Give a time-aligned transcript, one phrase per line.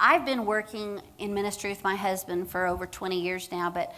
[0.00, 3.92] I've been working in ministry with my husband for over 20 years now, but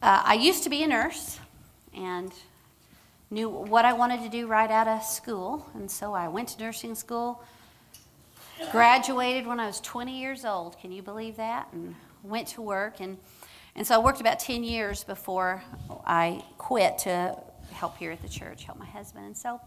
[0.00, 1.40] uh, I used to be a nurse
[1.92, 2.32] and
[3.28, 5.66] knew what I wanted to do right out of school.
[5.74, 7.42] And so I went to nursing school,
[8.70, 10.78] graduated when I was 20 years old.
[10.78, 11.66] Can you believe that?
[11.72, 13.00] And went to work.
[13.00, 13.18] And,
[13.74, 15.64] and so I worked about 10 years before
[16.06, 17.36] I quit to
[17.72, 19.26] help here at the church, help my husband.
[19.26, 19.60] And so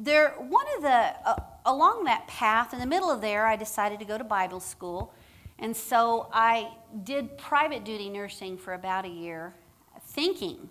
[0.00, 1.36] there, one of the, uh,
[1.66, 5.12] along that path, in the middle of there, I decided to go to Bible school.
[5.58, 6.72] And so I
[7.04, 9.54] did private duty nursing for about a year,
[10.06, 10.70] thinking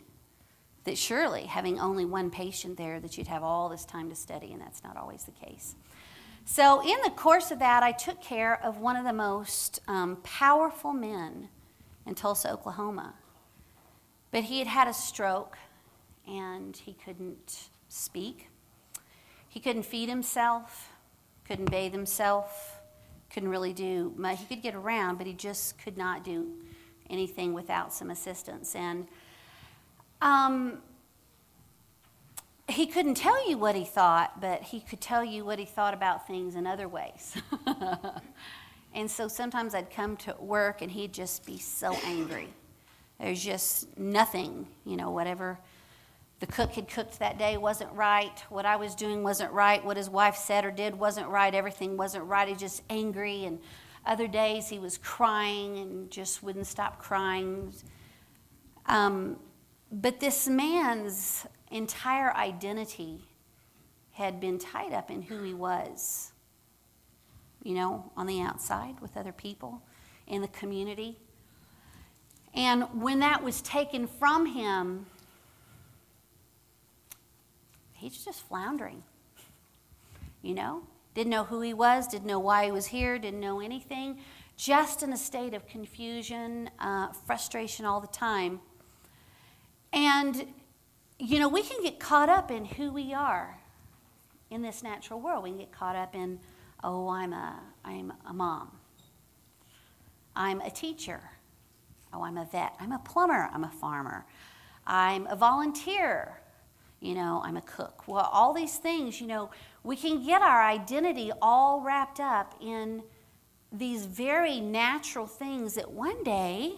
[0.85, 4.51] that surely having only one patient there, that you'd have all this time to study,
[4.51, 5.75] and that's not always the case.
[6.45, 10.17] So, in the course of that, I took care of one of the most um,
[10.23, 11.49] powerful men
[12.07, 13.13] in Tulsa, Oklahoma.
[14.31, 15.57] But he had had a stroke
[16.27, 18.49] and he couldn't speak.
[19.49, 20.89] He couldn't feed himself,
[21.45, 22.79] couldn't bathe himself,
[23.31, 24.39] couldn't really do much.
[24.39, 26.47] He could get around, but he just could not do
[27.09, 28.75] anything without some assistance.
[28.75, 29.07] And
[30.21, 30.77] um,
[32.67, 35.95] he couldn't tell you what he thought, but he could tell you what he thought
[35.95, 37.35] about things in other ways.
[38.93, 42.49] and so sometimes I'd come to work and he'd just be so angry.
[43.19, 45.57] There's just nothing, you know, whatever
[46.39, 48.43] the cook had cooked that day wasn't right.
[48.49, 49.83] What I was doing wasn't right.
[49.83, 51.53] What his wife said or did wasn't right.
[51.53, 52.47] Everything wasn't right.
[52.47, 53.43] He was just angry.
[53.43, 53.59] And
[54.05, 57.73] other days he was crying and just wouldn't stop crying.
[58.85, 59.37] Um,
[59.91, 63.21] but this man's entire identity
[64.11, 66.31] had been tied up in who he was,
[67.63, 69.81] you know, on the outside with other people,
[70.27, 71.17] in the community.
[72.53, 75.05] And when that was taken from him,
[77.99, 79.03] he's just floundering.
[80.41, 80.83] You know?
[81.13, 84.19] Didn't know who he was, didn't know why he was here, didn't know anything.
[84.55, 88.61] Just in a state of confusion, uh, frustration all the time.
[89.91, 90.45] And,
[91.17, 93.59] you know, we can get caught up in who we are
[94.49, 95.43] in this natural world.
[95.43, 96.39] We can get caught up in,
[96.83, 98.71] oh, I'm a, I'm a mom.
[100.35, 101.21] I'm a teacher.
[102.13, 102.75] Oh, I'm a vet.
[102.79, 103.49] I'm a plumber.
[103.51, 104.25] I'm a farmer.
[104.85, 106.39] I'm a volunteer
[107.01, 108.07] you know, I'm a cook.
[108.07, 109.49] Well, all these things, you know,
[109.83, 113.03] we can get our identity all wrapped up in
[113.71, 116.73] these very natural things that one day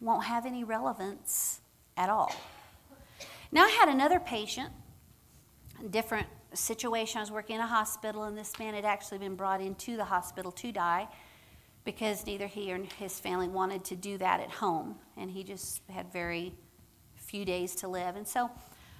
[0.00, 1.60] won't have any relevance
[1.96, 2.34] at all.
[3.50, 4.70] Now, I had another patient,
[5.90, 7.18] different situation.
[7.18, 10.04] I was working in a hospital, and this man had actually been brought into the
[10.04, 11.08] hospital to die
[11.84, 15.82] because neither he or his family wanted to do that at home, and he just
[15.90, 16.54] had very
[17.16, 18.16] few days to live.
[18.16, 18.50] And so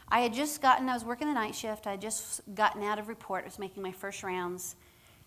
[0.09, 1.87] I had just gotten, I was working the night shift.
[1.87, 3.45] I had just gotten out of report.
[3.45, 4.77] I was making my first rounds.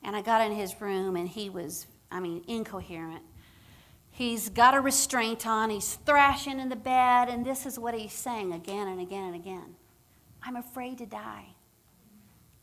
[0.03, 3.23] And I got in his room, and he was, I mean, incoherent.
[4.11, 5.69] He's got a restraint on.
[5.69, 9.35] He's thrashing in the bed, and this is what he's saying again and again and
[9.35, 9.75] again
[10.43, 11.45] I'm afraid to die.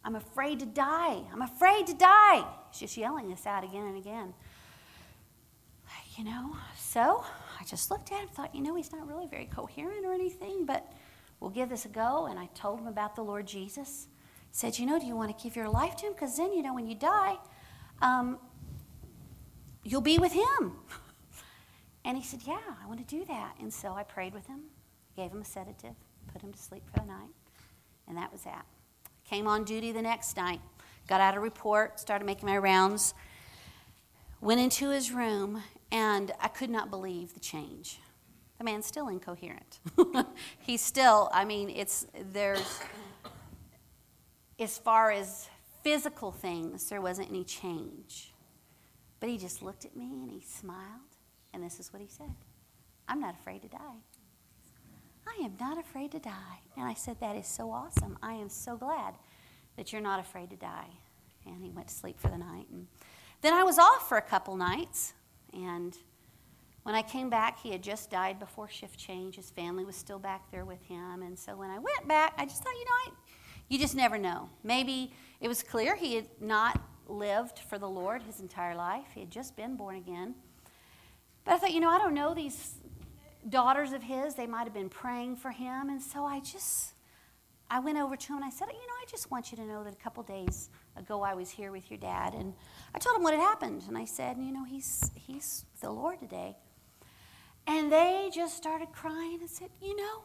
[0.04, 1.20] I'm afraid to die.
[1.32, 2.44] I'm afraid to die.
[2.70, 4.34] He's just yelling this out again and again.
[6.16, 7.24] You know, so
[7.60, 10.64] I just looked at him, thought, you know, he's not really very coherent or anything,
[10.64, 10.92] but
[11.44, 12.26] we'll give this a go.
[12.26, 14.08] And I told him about the Lord Jesus.
[14.50, 16.14] Said, you know, do you want to give your life to him?
[16.14, 17.36] Because then, you know, when you die,
[18.00, 18.38] um,
[19.82, 20.72] you'll be with him.
[22.04, 23.56] and he said, yeah, I want to do that.
[23.60, 24.60] And so I prayed with him,
[25.16, 25.94] gave him a sedative,
[26.32, 27.34] put him to sleep for the night.
[28.08, 28.64] And that was that.
[29.28, 30.60] Came on duty the next night,
[31.08, 33.12] got out a report, started making my rounds,
[34.40, 35.62] went into his room,
[35.92, 37.98] and I could not believe the change
[38.58, 39.80] the man's still incoherent.
[40.58, 42.80] He's still, I mean, it's, there's,
[44.58, 45.48] as far as
[45.82, 48.32] physical things, there wasn't any change.
[49.20, 51.16] But he just looked at me and he smiled,
[51.52, 52.34] and this is what he said
[53.08, 53.98] I'm not afraid to die.
[55.26, 56.60] I am not afraid to die.
[56.76, 58.18] And I said, That is so awesome.
[58.22, 59.14] I am so glad
[59.76, 60.88] that you're not afraid to die.
[61.46, 62.66] And he went to sleep for the night.
[62.70, 62.86] And
[63.42, 65.12] then I was off for a couple nights,
[65.52, 65.96] and
[66.84, 69.36] when I came back, he had just died before shift change.
[69.36, 71.22] His family was still back there with him.
[71.22, 73.10] And so when I went back, I just thought, you know, I,
[73.68, 74.50] you just never know.
[74.62, 79.20] Maybe it was clear he had not lived for the Lord his entire life, he
[79.20, 80.34] had just been born again.
[81.44, 82.74] But I thought, you know, I don't know these
[83.48, 85.88] daughters of his, they might have been praying for him.
[85.88, 86.94] And so I just,
[87.70, 89.64] I went over to him and I said, you know, I just want you to
[89.64, 92.34] know that a couple days ago I was here with your dad.
[92.34, 92.54] And
[92.94, 93.84] I told him what had happened.
[93.88, 96.56] And I said, you know, he's, he's with the Lord today.
[97.66, 100.24] And they just started crying and said, You know,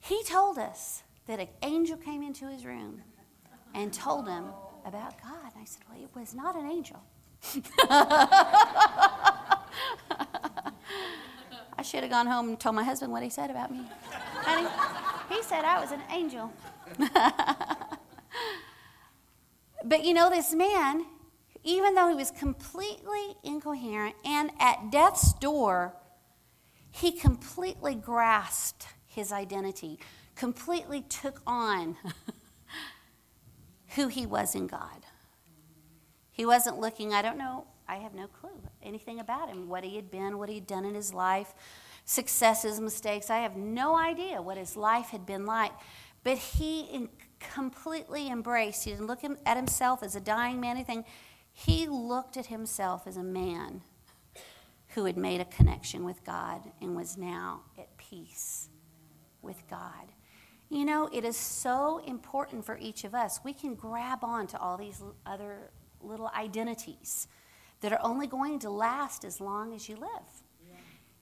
[0.00, 3.02] he told us that an angel came into his room
[3.74, 4.44] and told him
[4.84, 5.52] about God.
[5.54, 7.02] And I said, Well, it was not an angel.
[11.78, 13.84] I should have gone home and told my husband what he said about me.
[14.10, 14.68] Honey,
[15.28, 16.52] he said I was an angel.
[19.84, 21.06] but you know, this man,
[21.62, 25.94] even though he was completely incoherent and at death's door,
[26.98, 29.98] he completely grasped his identity,
[30.34, 31.96] completely took on
[33.94, 35.06] who he was in God.
[36.30, 39.96] He wasn't looking, I don't know, I have no clue anything about him, what he
[39.96, 41.54] had been, what he had done in his life,
[42.04, 43.30] successes, mistakes.
[43.30, 45.72] I have no idea what his life had been like.
[46.24, 47.08] But he
[47.38, 51.04] completely embraced, he didn't look at himself as a dying man, anything.
[51.52, 53.82] He looked at himself as a man
[54.98, 58.68] who had made a connection with God and was now at peace
[59.42, 60.10] with God.
[60.70, 63.38] You know, it is so important for each of us.
[63.44, 67.28] We can grab on to all these other little identities
[67.80, 70.08] that are only going to last as long as you live.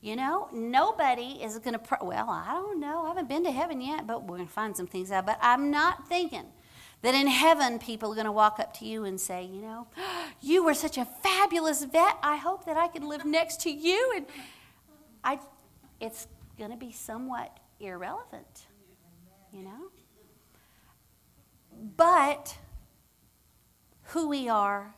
[0.01, 3.05] You know, nobody is going to, pr- well, I don't know.
[3.05, 5.27] I haven't been to heaven yet, but we're going to find some things out.
[5.27, 6.47] But I'm not thinking
[7.07, 9.87] that in heaven people are going to walk up to you and say, you know,
[10.41, 12.17] you were such a fabulous vet.
[12.21, 14.13] I hope that I can live next to you.
[14.17, 14.27] And
[15.23, 15.39] I,
[16.01, 16.27] it's
[16.59, 18.67] going to be somewhat irrelevant,
[19.53, 19.93] you know?
[21.97, 22.59] But
[24.07, 24.93] who we are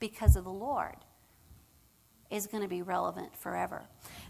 [0.00, 0.96] because of the Lord
[2.30, 3.82] is going to be relevant forever.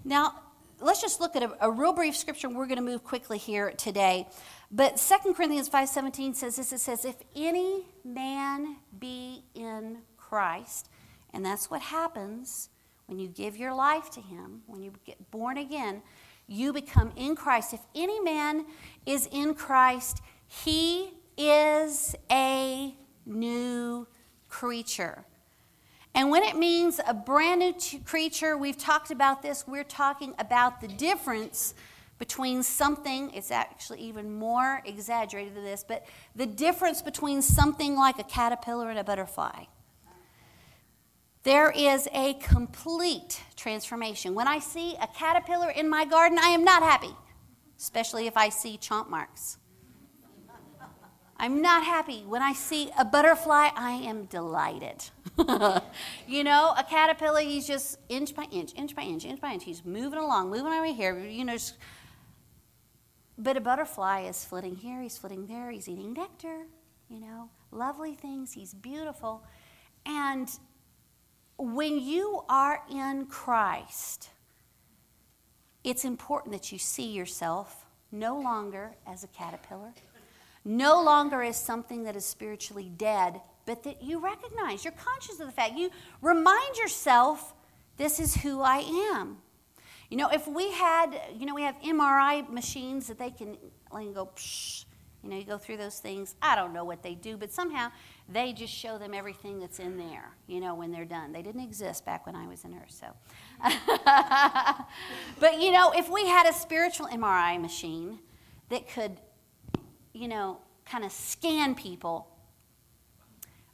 [0.04, 0.40] Now,
[0.80, 2.48] let's just look at a, a real brief scripture.
[2.48, 4.28] We're going to move quickly here today.
[4.70, 6.72] But 2 Corinthians 5.17 says this.
[6.72, 10.88] It says, if any man be in Christ,
[11.32, 12.70] and that's what happens
[13.06, 16.02] when you give your life to him, when you get born again,
[16.46, 17.72] you become in Christ.
[17.72, 18.66] If any man
[19.06, 22.94] is in Christ, he is a
[23.26, 24.06] new
[24.48, 25.24] creature.
[26.14, 30.34] And when it means a brand new t- creature, we've talked about this, we're talking
[30.38, 31.74] about the difference
[32.18, 36.06] between something, it's actually even more exaggerated than this, but
[36.36, 39.64] the difference between something like a caterpillar and a butterfly.
[41.42, 44.34] There is a complete transformation.
[44.34, 47.14] When I see a caterpillar in my garden, I am not happy,
[47.78, 49.58] especially if I see chomp marks.
[51.44, 52.24] I'm not happy.
[52.26, 55.10] When I see a butterfly, I am delighted.
[56.26, 59.62] you know, a caterpillar, he's just inch by inch, inch by inch, inch by inch.
[59.64, 61.52] He's moving along, moving over here, you know.
[61.52, 61.74] Just...
[63.36, 66.62] But a butterfly is flitting here, he's flitting there, he's eating nectar,
[67.10, 69.44] you know, lovely things, he's beautiful.
[70.06, 70.48] And
[71.58, 74.30] when you are in Christ,
[75.82, 79.92] it's important that you see yourself no longer as a caterpillar
[80.64, 85.46] no longer as something that is spiritually dead, but that you recognize, you're conscious of
[85.46, 85.90] the fact, you
[86.22, 87.54] remind yourself,
[87.96, 88.78] this is who I
[89.14, 89.38] am.
[90.10, 93.56] You know, if we had, you know, we have MRI machines that they can,
[93.90, 94.84] go, psh,
[95.22, 96.34] you know, you go through those things.
[96.42, 97.90] I don't know what they do, but somehow
[98.28, 101.32] they just show them everything that's in there, you know, when they're done.
[101.32, 103.06] They didn't exist back when I was a nurse, so.
[105.40, 108.18] but, you know, if we had a spiritual MRI machine
[108.68, 109.18] that could
[110.14, 112.28] you know, kind of scan people,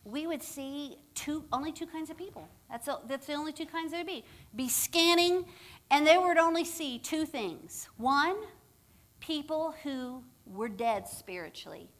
[0.05, 2.49] we would see two, only two kinds of people.
[2.71, 4.25] That's, a, that's the only two kinds there would be.
[4.57, 5.45] Be scanning,
[5.91, 7.89] and they would only see two things.
[7.99, 8.37] One,
[9.21, 11.91] people who were dead spiritually.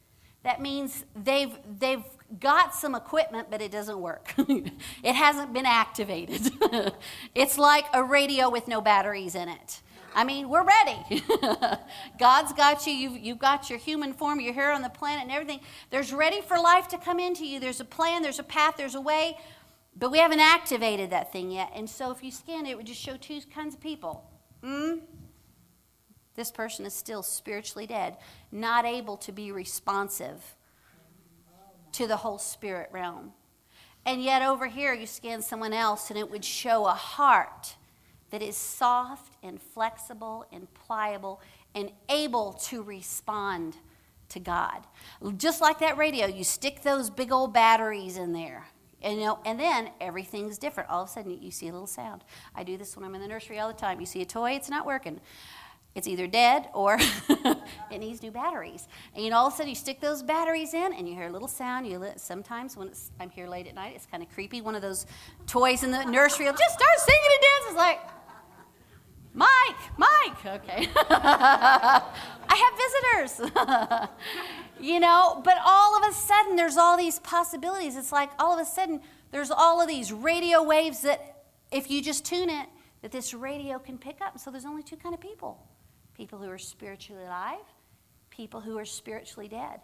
[0.43, 2.03] That means they've, they've
[2.39, 4.33] got some equipment, but it doesn't work.
[4.37, 6.51] it hasn't been activated.
[7.35, 9.81] it's like a radio with no batteries in it.
[10.13, 11.23] I mean, we're ready.
[12.19, 12.93] God's got you.
[12.93, 14.39] You've, you've got your human form.
[14.39, 15.61] You're here on the planet and everything.
[15.89, 17.59] There's ready for life to come into you.
[17.59, 19.37] There's a plan, there's a path, there's a way,
[19.95, 21.71] but we haven't activated that thing yet.
[21.75, 24.29] And so if you scan it, it would just show two kinds of people.
[24.63, 24.97] Hmm?
[26.35, 28.17] This person is still spiritually dead,
[28.51, 30.55] not able to be responsive
[31.93, 33.33] to the whole spirit realm.
[34.05, 37.75] And yet over here, you scan someone else, and it would show a heart
[38.31, 41.41] that is soft and flexible and pliable
[41.75, 43.77] and able to respond
[44.29, 44.87] to God.
[45.37, 48.67] Just like that radio, you stick those big old batteries in there.
[49.01, 50.89] And, you know, and then everything's different.
[50.89, 52.23] All of a sudden, you see a little sound.
[52.55, 53.99] I do this when I'm in the nursery all the time.
[53.99, 55.19] You see a toy, it's not working.
[55.93, 56.97] It's either dead or
[57.29, 58.87] it needs new batteries.
[59.13, 61.27] And you know, all of a sudden, you stick those batteries in, and you hear
[61.27, 61.85] a little sound.
[61.85, 64.61] You li- sometimes when I'm here late at night, it's kind of creepy.
[64.61, 65.05] One of those
[65.47, 67.71] toys in the nursery will just start singing and dancing.
[67.71, 68.20] It's like,
[69.33, 70.45] Mike, Mike.
[70.45, 70.89] Okay.
[70.95, 72.03] I
[72.49, 73.51] have visitors.
[74.79, 77.95] you know, but all of a sudden there's all these possibilities.
[77.95, 82.01] It's like all of a sudden there's all of these radio waves that if you
[82.01, 82.67] just tune it,
[83.01, 84.37] that this radio can pick up.
[84.37, 85.57] So there's only two kind of people
[86.15, 87.63] people who are spiritually alive,
[88.29, 89.79] people who are spiritually dead.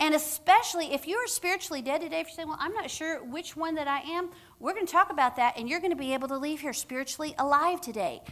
[0.00, 3.56] And especially if you're spiritually dead today, if you're saying, Well, I'm not sure which
[3.56, 6.14] one that I am, we're going to talk about that, and you're going to be
[6.14, 8.22] able to leave here spiritually alive today.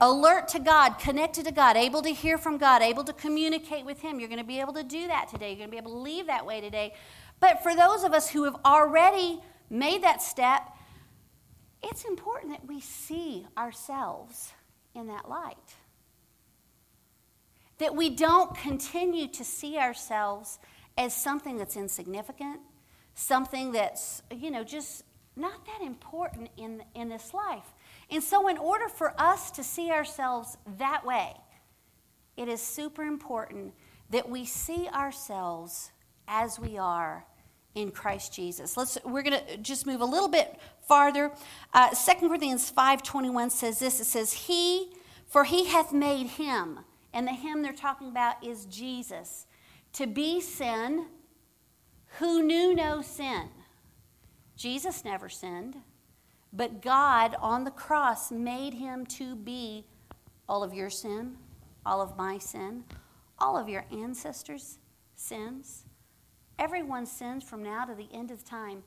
[0.00, 4.00] Alert to God, connected to God, able to hear from God, able to communicate with
[4.00, 4.20] Him.
[4.20, 5.50] You're going to be able to do that today.
[5.50, 6.94] You're going to be able to leave that way today.
[7.40, 10.62] But for those of us who have already made that step,
[11.82, 14.52] it's important that we see ourselves
[14.94, 15.56] in that light.
[17.78, 20.58] That we don't continue to see ourselves
[20.96, 22.60] as something that's insignificant,
[23.14, 25.04] something that's, you know, just
[25.36, 27.74] not that important in, in this life.
[28.10, 31.34] And so, in order for us to see ourselves that way,
[32.36, 33.74] it is super important
[34.10, 35.90] that we see ourselves
[36.28, 37.24] as we are
[37.74, 38.76] in Christ Jesus.
[38.76, 41.32] Let's we're going to just move a little bit farther.
[41.74, 44.00] Uh, 2 Corinthians 5:21 says this.
[44.00, 44.92] It says, "He,
[45.26, 46.80] for he hath made him."
[47.12, 49.46] And the him they're talking about is Jesus
[49.94, 51.06] to be sin
[52.18, 53.48] who knew no sin.
[54.56, 55.76] Jesus never sinned,
[56.56, 59.84] but God on the cross made him to be
[60.48, 61.36] all of your sin,
[61.84, 62.84] all of my sin,
[63.38, 64.78] all of your ancestors'
[65.14, 65.84] sins,
[66.58, 68.82] everyone's sins from now to the end of time.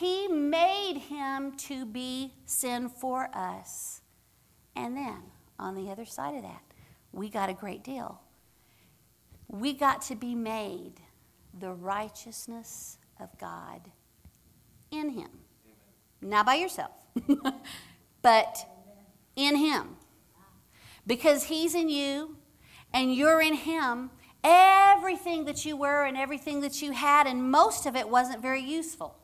[0.00, 4.00] He made him to be sin for us.
[4.74, 5.22] And then,
[5.58, 6.62] on the other side of that,
[7.12, 8.20] we got a great deal
[9.48, 10.94] we got to be made
[11.58, 13.80] the righteousness of God
[14.90, 15.30] in Him.
[15.64, 16.22] Amen.
[16.22, 17.03] Not by yourself,
[18.22, 18.66] but
[19.36, 19.96] in Him.
[21.06, 22.36] Because He's in you
[22.92, 24.10] and you're in Him,
[24.42, 28.62] everything that you were and everything that you had, and most of it wasn't very
[28.62, 29.16] useful,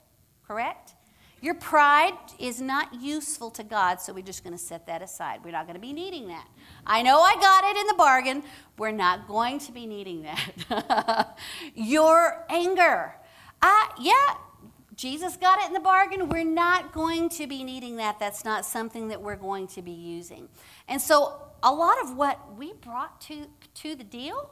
[0.47, 0.95] correct?
[1.43, 5.41] Your pride is not useful to God, so we're just going to set that aside.
[5.43, 6.47] We're not going to be needing that.
[6.87, 8.43] I know I got it in the bargain.
[8.77, 11.39] We're not going to be needing that.
[11.75, 13.15] Your anger.
[13.63, 14.35] Uh, yeah,
[15.01, 16.29] Jesus got it in the bargain.
[16.29, 18.19] We're not going to be needing that.
[18.19, 20.51] That's not something that we're going to be using.
[20.89, 24.51] And so, a lot of what we brought to, to the deal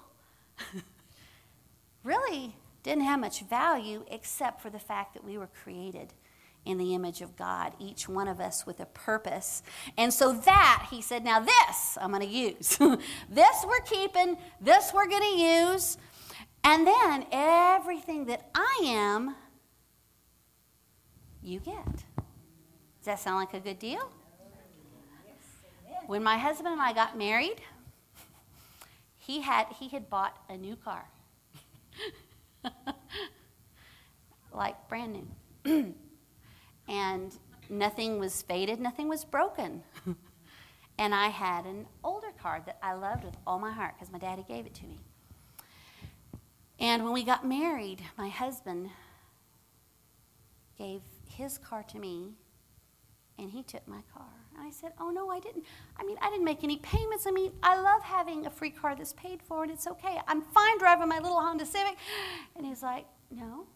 [2.02, 6.14] really didn't have much value except for the fact that we were created
[6.64, 9.62] in the image of God, each one of us with a purpose.
[9.98, 12.78] And so that, he said, now this I'm going to use.
[13.28, 15.98] this we're keeping, this we're going to use.
[16.64, 19.34] And then everything that I am,
[21.48, 21.84] you get.
[21.86, 24.10] Does that sound like a good deal?
[26.06, 27.60] When my husband and I got married,
[29.16, 31.04] he had, he had bought a new car.
[34.54, 35.26] like brand
[35.64, 35.94] new.
[36.88, 37.36] and
[37.68, 39.82] nothing was faded, nothing was broken.
[40.98, 44.18] and I had an older car that I loved with all my heart because my
[44.18, 44.98] daddy gave it to me.
[46.80, 48.90] And when we got married, my husband
[50.78, 52.34] gave his car to me
[53.38, 54.26] and he took my car.
[54.56, 55.64] And I said, Oh, no, I didn't.
[55.96, 57.26] I mean, I didn't make any payments.
[57.26, 60.18] I mean, I love having a free car that's paid for and it's okay.
[60.26, 61.96] I'm fine driving my little Honda Civic.
[62.56, 63.66] And he's like, No,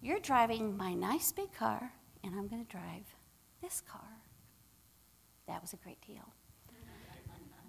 [0.00, 1.92] you're driving my nice big car
[2.24, 3.14] and I'm going to drive
[3.60, 4.22] this car.
[5.46, 6.32] That was a great deal.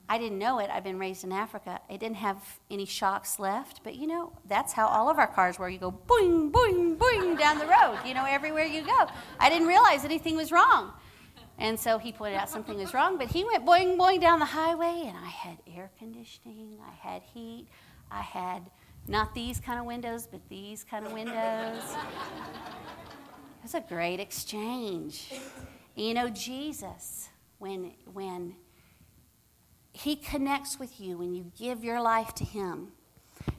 [0.10, 0.70] I didn't know it.
[0.72, 1.80] I've been raised in Africa.
[1.90, 2.38] It didn't have
[2.70, 5.70] any shocks left, but you know, that's how all of our cars were.
[5.70, 9.08] You go boing, boing, boing down the road, you know, everywhere you go.
[9.40, 10.92] I didn't realize anything was wrong.
[11.58, 14.46] And so he pointed out something was wrong, but he went boing, boing down the
[14.46, 17.68] highway, and I had air conditioning, I had heat,
[18.12, 18.64] I had
[19.08, 21.84] not these kind of windows, but these kind of windows.
[23.58, 25.34] It was a great exchange.
[25.96, 27.30] You know, Jesus,
[27.60, 28.56] when, when
[29.94, 32.90] he connects with you, when you give your life to him,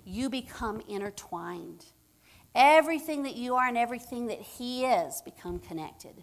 [0.05, 1.87] you become intertwined.
[2.55, 6.23] Everything that you are and everything that he is become connected.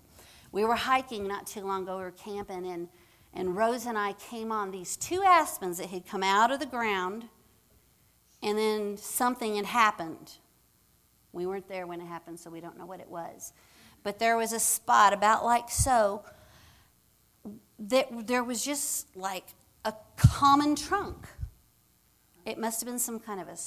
[0.51, 2.87] We were hiking not too long ago, we were camping, and,
[3.33, 6.65] and Rose and I came on these two aspens that had come out of the
[6.65, 7.25] ground,
[8.43, 10.33] and then something had happened.
[11.31, 13.53] We weren't there when it happened, so we don't know what it was
[14.03, 16.23] but there was a spot about like so
[17.79, 19.45] that there was just like
[19.85, 21.27] a common trunk.
[22.45, 23.57] It must have been some kind of a,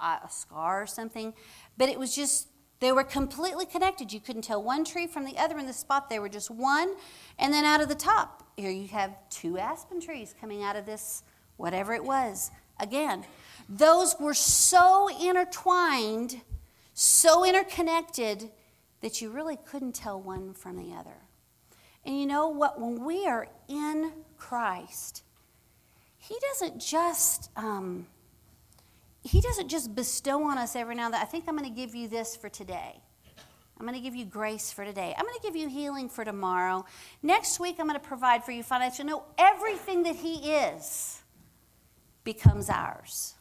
[0.00, 1.34] uh, a scar or something,
[1.76, 2.48] but it was just
[2.80, 4.12] they were completely connected.
[4.12, 6.08] You couldn't tell one tree from the other in the spot.
[6.08, 6.94] They were just one,
[7.38, 10.86] and then out of the top, here you have two aspen trees coming out of
[10.86, 11.22] this,
[11.56, 12.50] whatever it was.
[12.78, 13.24] Again,
[13.68, 16.40] those were so intertwined,
[16.94, 18.50] so interconnected
[19.02, 21.16] that you really couldn't tell one from the other.
[22.04, 22.80] And you know what?
[22.80, 25.22] When we are in Christ,
[26.20, 27.50] He doesn't just.
[27.56, 28.06] Um,
[29.22, 31.20] he doesn't just bestow on us every now and then.
[31.20, 33.00] I think I'm going to give you this for today.
[33.78, 35.14] I'm going to give you grace for today.
[35.16, 36.84] I'm going to give you healing for tomorrow.
[37.22, 39.04] Next week, I'm going to provide for you financial.
[39.04, 41.22] No, everything that He is
[42.24, 43.34] becomes ours.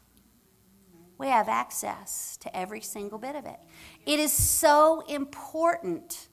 [1.18, 3.60] We have access to every single bit of it.
[4.06, 6.30] It is so important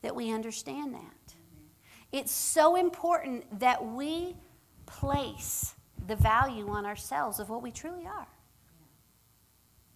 [0.00, 1.34] that we understand that.
[2.10, 4.34] It's so important that we
[4.90, 5.74] place
[6.06, 8.26] the value on ourselves of what we truly are.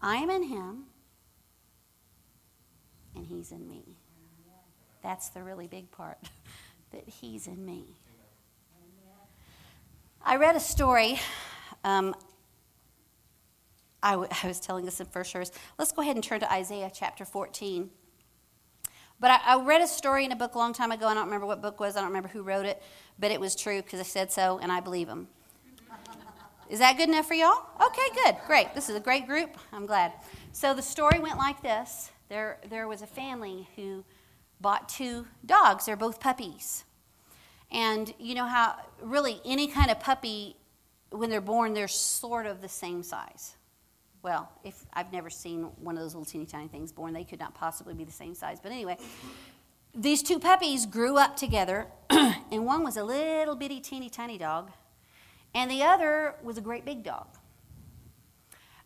[0.01, 0.85] I am in him,
[3.17, 3.97] and he's in me.
[5.03, 6.19] That's the really big part,
[6.93, 7.97] that he's in me.
[10.23, 11.21] I read a story.
[11.85, 12.15] Um,
[14.03, 15.51] I, w- I was telling this in first service.
[15.79, 17.91] Let's go ahead and turn to Isaiah chapter 14.
[19.21, 21.07] But I, I, read a story in a book a long time ago.
[21.07, 21.97] I don't remember what book was.
[21.97, 22.83] I don't remember who wrote it,
[23.19, 25.29] but it was true because I said so, and I believe him.
[26.69, 27.67] Is that good enough for y'all?
[27.81, 28.75] Okay, good, great.
[28.75, 29.57] This is a great group.
[29.73, 30.13] I'm glad.
[30.53, 34.05] So the story went like this: there, there was a family who
[34.61, 35.87] bought two dogs.
[35.87, 36.85] They're both puppies,
[37.71, 40.57] and you know how really any kind of puppy,
[41.11, 43.57] when they're born, they're sort of the same size.
[44.25, 47.39] Well, if I've never seen one of those little teeny tiny things born, they could
[47.39, 48.59] not possibly be the same size.
[48.59, 48.97] But anyway,
[49.95, 54.71] these two puppies grew up together, and one was a little bitty teeny tiny dog,
[55.55, 57.27] and the other was a great big dog.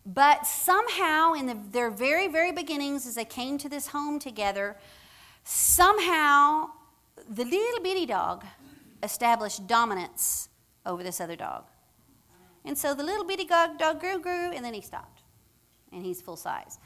[0.04, 4.76] But somehow, in the, their very, very beginnings, as they came to this home together,
[5.44, 6.70] somehow
[7.30, 8.44] the little bitty dog
[9.04, 10.48] established dominance
[10.84, 11.66] over this other dog.
[12.64, 15.17] And so the little bitty dog, dog grew, grew, and then he stopped
[15.92, 16.78] and he's full size.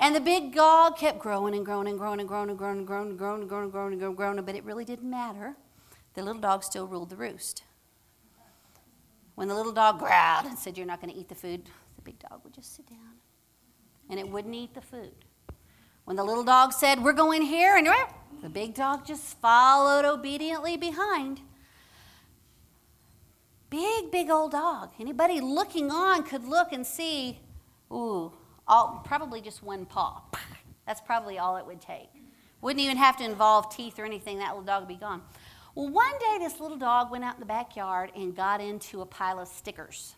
[0.00, 2.86] And the big dog kept growing and growing and growing and growing and growing and
[2.86, 5.56] growing and growing and growing and growing and growing, growing but it really didn't matter.
[6.14, 7.62] The little dog still ruled the roost.
[9.34, 11.64] When the little dog growled and said, You're not going to eat the food,
[11.96, 12.98] the big dog would just sit down
[14.10, 15.14] and it wouldn't eat the food.
[16.04, 17.88] When the little dog said, We're going here, and
[18.42, 21.40] the big dog just followed obediently behind.
[23.70, 24.90] Big, big old dog.
[25.00, 27.38] Anybody looking on could look and see,
[27.90, 28.32] ooh,
[28.66, 30.22] all, probably just one paw.
[30.86, 32.08] That's probably all it would take.
[32.60, 35.22] Wouldn't even have to involve teeth or anything, that little dog would be gone.
[35.74, 39.06] Well, one day this little dog went out in the backyard and got into a
[39.06, 40.14] pile of stickers.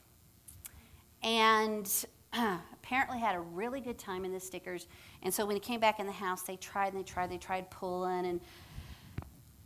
[1.22, 1.90] And
[2.33, 4.87] apparently had a really good time in the stickers.
[5.22, 7.38] And so when he came back in the house, they tried and they tried, they
[7.38, 8.26] tried pulling.
[8.26, 8.40] And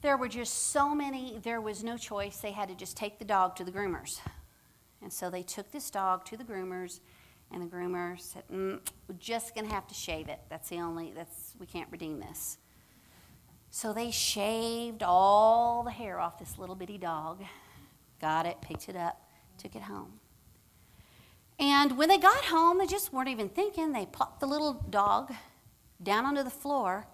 [0.02, 2.38] there were just so many, there was no choice.
[2.38, 4.20] They had to just take the dog to the groomers.
[5.02, 7.00] And so they took this dog to the groomers
[7.50, 10.40] and the groomer said, mm, "We're just to have to shave it.
[10.48, 11.12] That's the only.
[11.12, 12.58] That's we can't redeem this."
[13.70, 17.44] So they shaved all the hair off this little bitty dog,
[18.20, 20.20] got it, picked it up, took it home.
[21.58, 23.92] And when they got home, they just weren't even thinking.
[23.92, 25.34] They plopped the little dog
[26.02, 27.08] down onto the floor,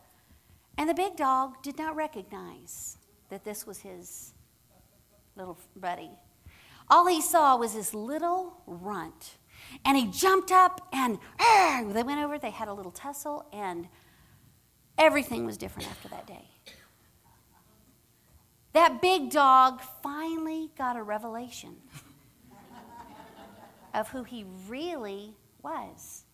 [0.76, 2.98] and the big dog did not recognize
[3.30, 4.34] that this was his
[5.34, 6.10] little buddy.
[6.88, 9.38] All he saw was this little runt
[9.84, 11.18] and he jumped up and
[11.94, 13.88] they went over, they had a little tussle, and
[14.98, 16.48] everything was different after that day.
[18.72, 21.76] That big dog finally got a revelation
[23.94, 26.24] of who he really was.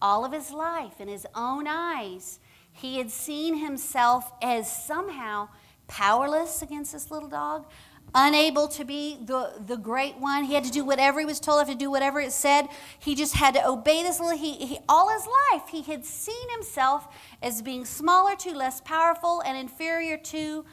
[0.00, 2.38] All of his life, in his own eyes,
[2.72, 5.48] he had seen himself as somehow
[5.86, 7.66] powerless against this little dog,
[8.14, 10.44] unable to be the, the great one.
[10.44, 12.68] He had to do whatever he was told, had to do whatever it said.
[12.98, 14.36] He just had to obey this little.
[14.36, 17.08] He, he, all his life, he had seen himself
[17.42, 20.64] as being smaller to, less powerful, and inferior to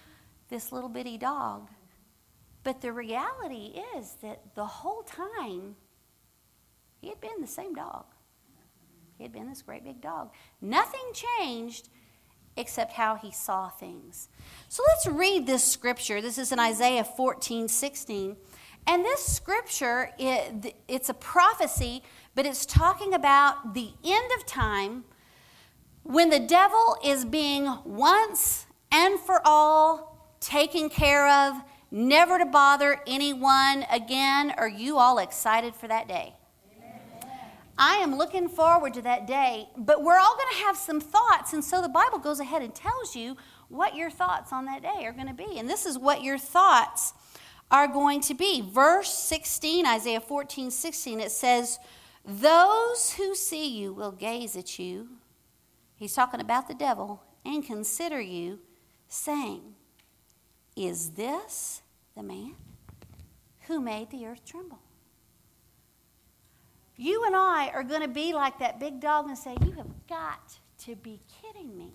[0.50, 1.70] this little bitty dog.
[2.64, 5.76] But the reality is that the whole time,
[7.02, 8.06] he had been the same dog.
[9.18, 10.32] He had been this great big dog.
[10.62, 11.90] Nothing changed
[12.56, 14.30] except how he saw things.
[14.70, 16.22] So let's read this scripture.
[16.22, 18.36] This is in Isaiah 14, 16.
[18.86, 22.04] And this scripture, it, it's a prophecy,
[22.36, 25.06] but it's talking about the end of time
[26.04, 31.56] when the devil is being once and for all taken care of,
[31.92, 34.54] never to bother anyone again.
[34.58, 36.36] Are you all excited for that day?
[37.78, 41.54] I am looking forward to that day, but we're all going to have some thoughts.
[41.54, 43.36] And so the Bible goes ahead and tells you
[43.68, 45.58] what your thoughts on that day are going to be.
[45.58, 47.14] And this is what your thoughts
[47.72, 48.62] are going to be.
[48.62, 51.80] Verse 16, Isaiah 14, 16, it says,
[52.24, 55.10] Those who see you will gaze at you.
[55.96, 58.60] He's talking about the devil and consider you,
[59.08, 59.74] saying,
[60.76, 61.82] Is this
[62.16, 62.54] the man
[63.62, 64.83] who made the earth tremble?
[66.98, 70.08] You and I are going to be like that big dog and say, You have
[70.08, 71.92] got to be kidding me.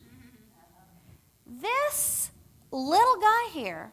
[1.47, 2.31] This
[2.71, 3.93] little guy here,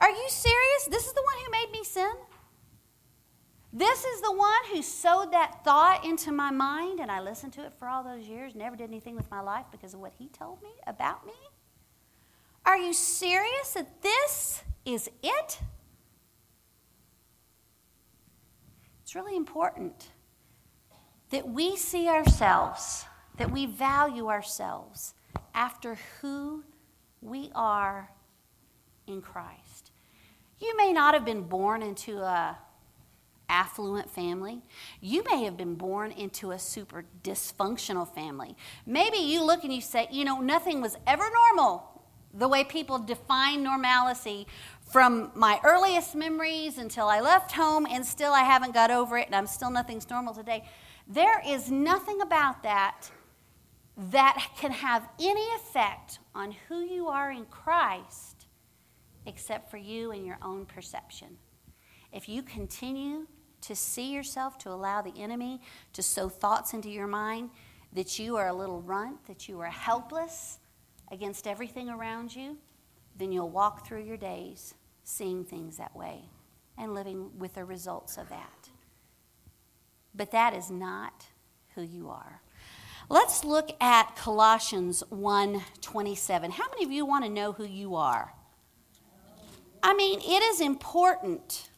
[0.00, 0.86] are you serious?
[0.90, 2.12] This is the one who made me sin?
[3.72, 7.64] This is the one who sowed that thought into my mind, and I listened to
[7.64, 10.28] it for all those years, never did anything with my life because of what he
[10.28, 11.32] told me about me?
[12.66, 15.60] Are you serious that this is it?
[19.02, 20.10] It's really important
[21.32, 23.06] that we see ourselves,
[23.38, 25.14] that we value ourselves
[25.54, 26.62] after who
[27.20, 28.10] we are
[29.06, 29.90] in Christ.
[30.60, 32.58] You may not have been born into a
[33.48, 34.62] affluent family.
[35.00, 38.56] You may have been born into a super dysfunctional family.
[38.86, 42.02] Maybe you look and you say, you know, nothing was ever normal.
[42.34, 44.46] The way people define normalcy
[44.90, 49.26] from my earliest memories until I left home, and still I haven't got over it,
[49.26, 50.64] and I'm still nothing's normal today.
[51.06, 53.10] There is nothing about that
[53.96, 58.46] that can have any effect on who you are in Christ
[59.26, 61.36] except for you and your own perception.
[62.12, 63.26] If you continue
[63.62, 65.60] to see yourself, to allow the enemy
[65.92, 67.50] to sow thoughts into your mind
[67.92, 70.58] that you are a little runt, that you are helpless
[71.10, 72.56] against everything around you,
[73.16, 76.22] then you'll walk through your days seeing things that way
[76.78, 78.71] and living with the results of that.
[80.14, 81.26] But that is not
[81.74, 82.42] who you are.
[83.08, 86.52] Let's look at Colossians 1:27.
[86.52, 88.34] How many of you want to know who you are?
[89.82, 91.70] I mean, it is important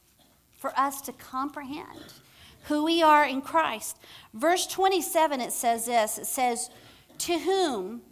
[0.52, 2.14] for us to comprehend
[2.64, 3.98] who we are in Christ.
[4.32, 6.18] Verse 27 it says this.
[6.18, 6.70] It says,
[7.18, 8.02] "To whom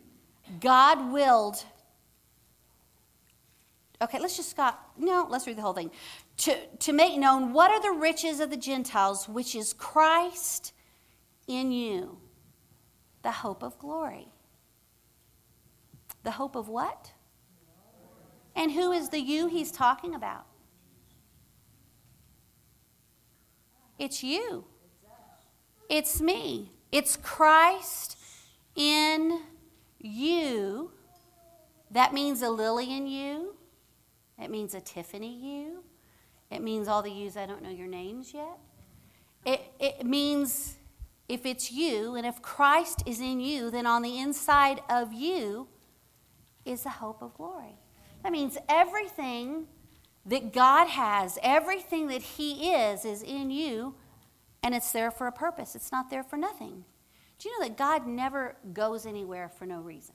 [0.61, 1.65] God willed
[4.03, 4.91] Okay, let's just stop.
[4.99, 5.93] No, let's read the whole thing.
[6.39, 10.73] To, to make known what are the riches of the Gentiles, which is Christ
[11.47, 12.19] in you,
[13.23, 14.29] the hope of glory.
[16.25, 17.13] The hope of what?
[18.55, 20.47] And who is the you he's talking about?
[23.99, 24.65] It's you.
[25.89, 26.73] It's me.
[26.91, 28.19] It's Christ
[28.75, 29.43] in
[29.99, 30.91] you.
[31.91, 33.55] That means a lily in you.
[34.39, 35.85] It means a Tiffany you.
[36.53, 38.59] It means all the yous I don't know your names yet.
[39.45, 40.77] It, it means
[41.29, 45.69] if it's you and if Christ is in you, then on the inside of you
[46.65, 47.79] is the hope of glory.
[48.23, 49.67] That means everything
[50.27, 53.95] that God has, everything that He is, is in you,
[54.63, 55.75] and it's there for a purpose.
[55.75, 56.85] It's not there for nothing.
[57.39, 60.15] Do you know that God never goes anywhere for no reason?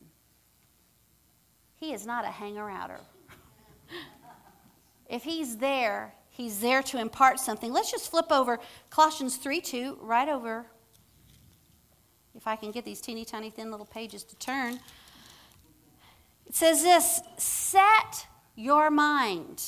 [1.76, 3.02] He is not a hanger outer.
[5.10, 7.74] if He's there, He's there to impart something.
[7.74, 10.68] Let's just flip over Colossians 3 2, right over.
[12.36, 14.80] If I can get these teeny tiny thin little pages to turn.
[16.46, 19.64] It says this set your mind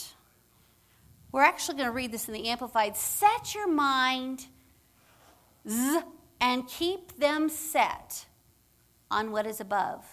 [1.31, 2.97] we're actually going to read this in the Amplified.
[2.97, 4.47] Set your mind
[5.67, 5.99] z,
[6.41, 8.25] and keep them set
[9.11, 10.05] on what is above.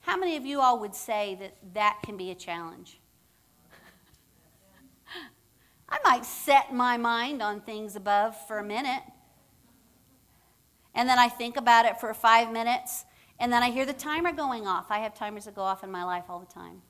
[0.00, 2.98] How many of you all would say that that can be a challenge?
[5.88, 9.02] I might set my mind on things above for a minute,
[10.94, 13.04] and then I think about it for five minutes,
[13.38, 14.86] and then I hear the timer going off.
[14.90, 16.82] I have timers that go off in my life all the time.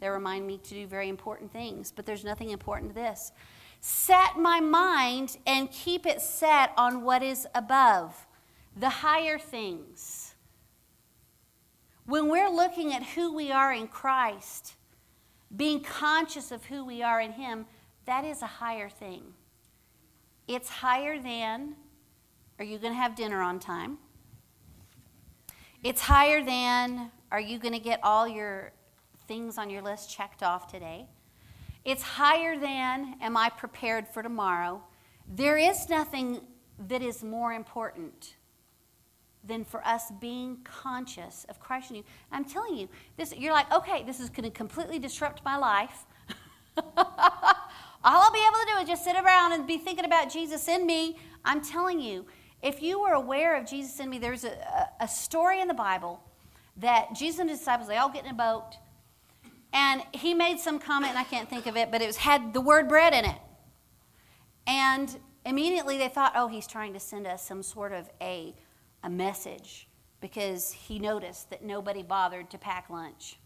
[0.00, 3.32] They remind me to do very important things, but there's nothing important to this.
[3.80, 8.26] Set my mind and keep it set on what is above,
[8.76, 10.34] the higher things.
[12.06, 14.74] When we're looking at who we are in Christ,
[15.54, 17.66] being conscious of who we are in Him,
[18.06, 19.22] that is a higher thing.
[20.46, 21.76] It's higher than
[22.58, 23.98] are you going to have dinner on time?
[25.82, 28.72] It's higher than are you going to get all your
[29.26, 31.06] things on your list checked off today.
[31.84, 34.82] It's higher than, am I prepared for tomorrow?
[35.28, 36.40] There is nothing
[36.88, 38.36] that is more important
[39.46, 42.04] than for us being conscious of Christ in you.
[42.32, 46.06] I'm telling you, this you're like, okay, this is going to completely disrupt my life.
[48.04, 50.68] All I'll be able to do is just sit around and be thinking about Jesus
[50.68, 51.16] in me.
[51.44, 52.26] I'm telling you,
[52.62, 56.22] if you were aware of Jesus in me, there's a, a story in the Bible
[56.76, 58.76] that Jesus and his disciples, they all get in a boat
[59.74, 62.54] and he made some comment, and I can't think of it, but it was, had
[62.54, 63.38] the word bread in it.
[64.68, 68.54] And immediately they thought, oh, he's trying to send us some sort of a,
[69.02, 69.88] a message
[70.20, 73.36] because he noticed that nobody bothered to pack lunch.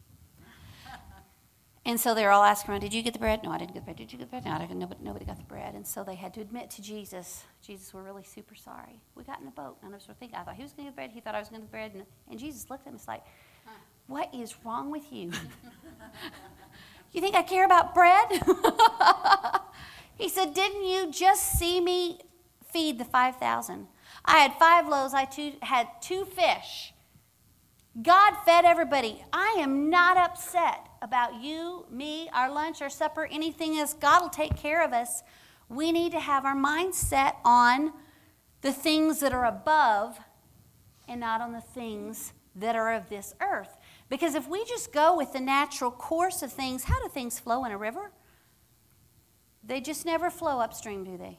[1.88, 3.42] And so they're all asking around, Did you get the bread?
[3.42, 3.96] No, I didn't get the bread.
[3.96, 4.44] Did you get the bread?
[4.44, 4.78] No, I didn't.
[4.78, 5.74] Nobody, nobody got the bread.
[5.74, 9.00] And so they had to admit to Jesus, Jesus, we're really super sorry.
[9.14, 9.78] We got in the boat.
[9.82, 10.38] None of us were thinking.
[10.38, 11.10] I thought he was going to get the bread.
[11.12, 11.92] He thought I was going to get the bread.
[11.94, 13.24] And, and Jesus looked at him and was like,
[14.06, 15.32] What is wrong with you?
[17.12, 18.28] you think I care about bread?
[20.18, 22.20] he said, Didn't you just see me
[22.70, 23.86] feed the 5,000?
[24.26, 26.92] I had five loaves, I two, had two fish.
[28.02, 29.24] God fed everybody.
[29.32, 34.28] I am not upset about you, me, our lunch, our supper, anything is, God will
[34.28, 35.22] take care of us.
[35.68, 37.92] We need to have our mind set on
[38.62, 40.18] the things that are above
[41.06, 43.76] and not on the things that are of this earth.
[44.08, 47.64] Because if we just go with the natural course of things, how do things flow
[47.64, 48.10] in a river?
[49.62, 51.38] They just never flow upstream, do they?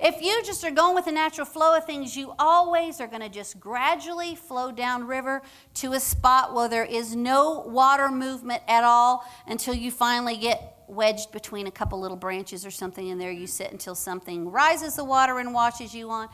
[0.00, 3.22] If you just are going with the natural flow of things, you always are going
[3.22, 5.42] to just gradually flow downriver
[5.74, 10.84] to a spot where there is no water movement at all until you finally get
[10.86, 14.94] wedged between a couple little branches or something, and there you sit until something rises
[14.94, 16.28] the water and washes you on.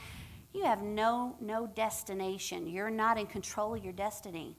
[0.53, 2.66] You have no, no destination.
[2.68, 4.59] You're not in control of your destiny.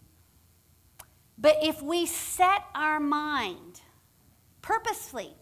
[1.37, 3.81] But if we set our mind
[4.61, 5.33] purposefully,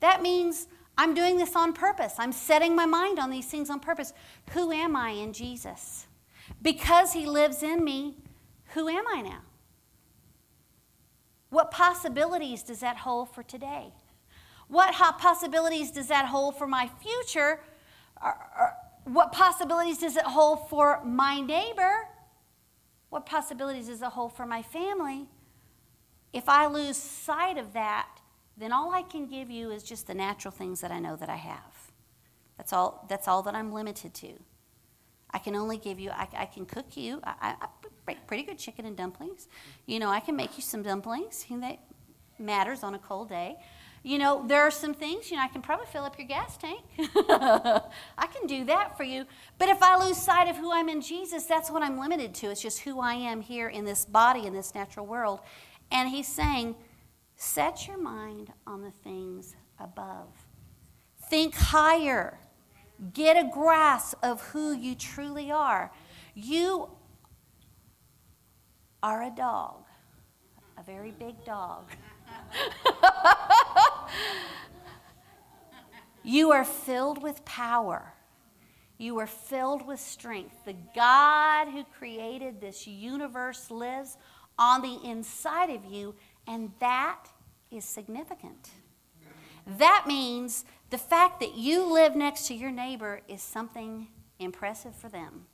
[0.00, 0.68] that means
[0.98, 2.14] I'm doing this on purpose.
[2.18, 4.12] I'm setting my mind on these things on purpose.
[4.50, 6.08] Who am I in Jesus?
[6.60, 8.16] Because He lives in me,
[8.74, 9.42] who am I now?
[11.50, 13.92] What possibilities does that hold for today?
[14.66, 17.60] What possibilities does that hold for my future?
[19.04, 22.08] what possibilities does it hold for my neighbor?
[23.10, 25.28] What possibilities does it hold for my family?
[26.32, 28.17] If I lose sight of that,
[28.58, 31.28] then all I can give you is just the natural things that I know that
[31.28, 31.90] I have.
[32.56, 34.32] That's all, that's all that I'm limited to.
[35.30, 37.66] I can only give you, I, I can cook you, I, I,
[38.06, 39.46] make pretty good chicken and dumplings.
[39.86, 41.44] You know, I can make you some dumplings.
[41.50, 41.78] That
[42.38, 43.56] matters on a cold day.
[44.02, 46.56] You know, there are some things, you know, I can probably fill up your gas
[46.56, 46.80] tank.
[46.98, 49.26] I can do that for you.
[49.58, 52.50] But if I lose sight of who I'm in Jesus, that's what I'm limited to.
[52.50, 55.40] It's just who I am here in this body, in this natural world.
[55.90, 56.76] And he's saying,
[57.40, 60.26] Set your mind on the things above.
[61.30, 62.40] Think higher.
[63.14, 65.92] Get a grasp of who you truly are.
[66.34, 66.88] You
[69.04, 69.84] are a dog,
[70.76, 71.84] a very big dog.
[76.24, 78.14] you are filled with power.
[78.98, 80.64] You are filled with strength.
[80.64, 84.16] The God who created this universe lives
[84.58, 86.16] on the inside of you,
[86.48, 87.26] and that
[87.70, 88.70] is significant.
[89.66, 94.08] That means the fact that you live next to your neighbor is something
[94.38, 95.44] impressive for them.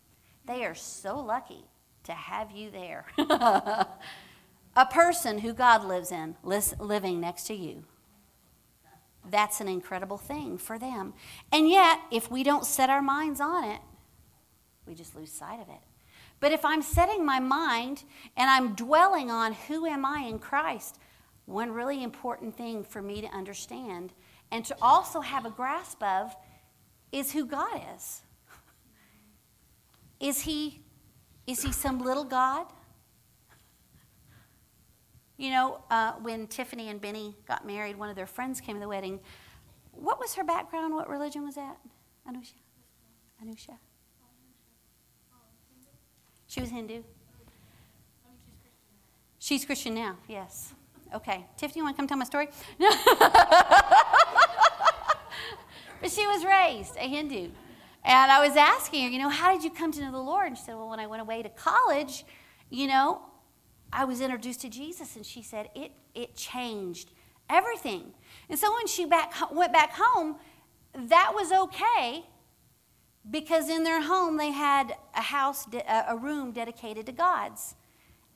[0.47, 1.65] They are so lucky
[2.05, 3.07] to have you there.
[3.19, 7.85] a person who God lives in, living next to you.
[9.29, 11.15] That's an incredible thing for them.
[11.51, 13.81] And yet, if we don't set our minds on it,
[14.87, 15.81] we just lose sight of it.
[16.45, 18.05] But if I'm setting my mind
[18.37, 20.99] and I'm dwelling on who am I in Christ,
[21.47, 24.13] one really important thing for me to understand
[24.53, 26.37] and to also have a grasp of
[27.13, 28.21] is who God is.
[30.21, 30.83] Is he
[31.47, 32.67] is he some little God?
[35.39, 38.81] You know, uh, when Tiffany and Benny got married, one of their friends came to
[38.81, 39.19] the wedding.
[39.93, 40.93] What was her background?
[40.93, 41.79] What religion was that?
[42.29, 42.53] Anusha?
[43.43, 43.79] Anusha?
[46.55, 47.03] She was Hindu.
[49.41, 50.73] She's Christian now, yes.
[51.13, 51.45] Okay.
[51.57, 52.47] Tiffany, you want to come tell my story?
[52.79, 52.91] No.
[56.01, 57.49] but she was raised a Hindu.
[58.05, 60.47] And I was asking her, you know, how did you come to know the Lord?
[60.47, 62.25] And she said, well, when I went away to college,
[62.71, 63.23] you know,
[63.93, 65.17] I was introduced to Jesus.
[65.17, 67.11] And she said, it, it changed
[67.51, 68.15] everything.
[68.49, 70.37] And so when she back, went back home,
[70.95, 72.27] that was okay
[73.31, 75.67] because in their home they had a house,
[76.09, 77.75] a room dedicated to gods.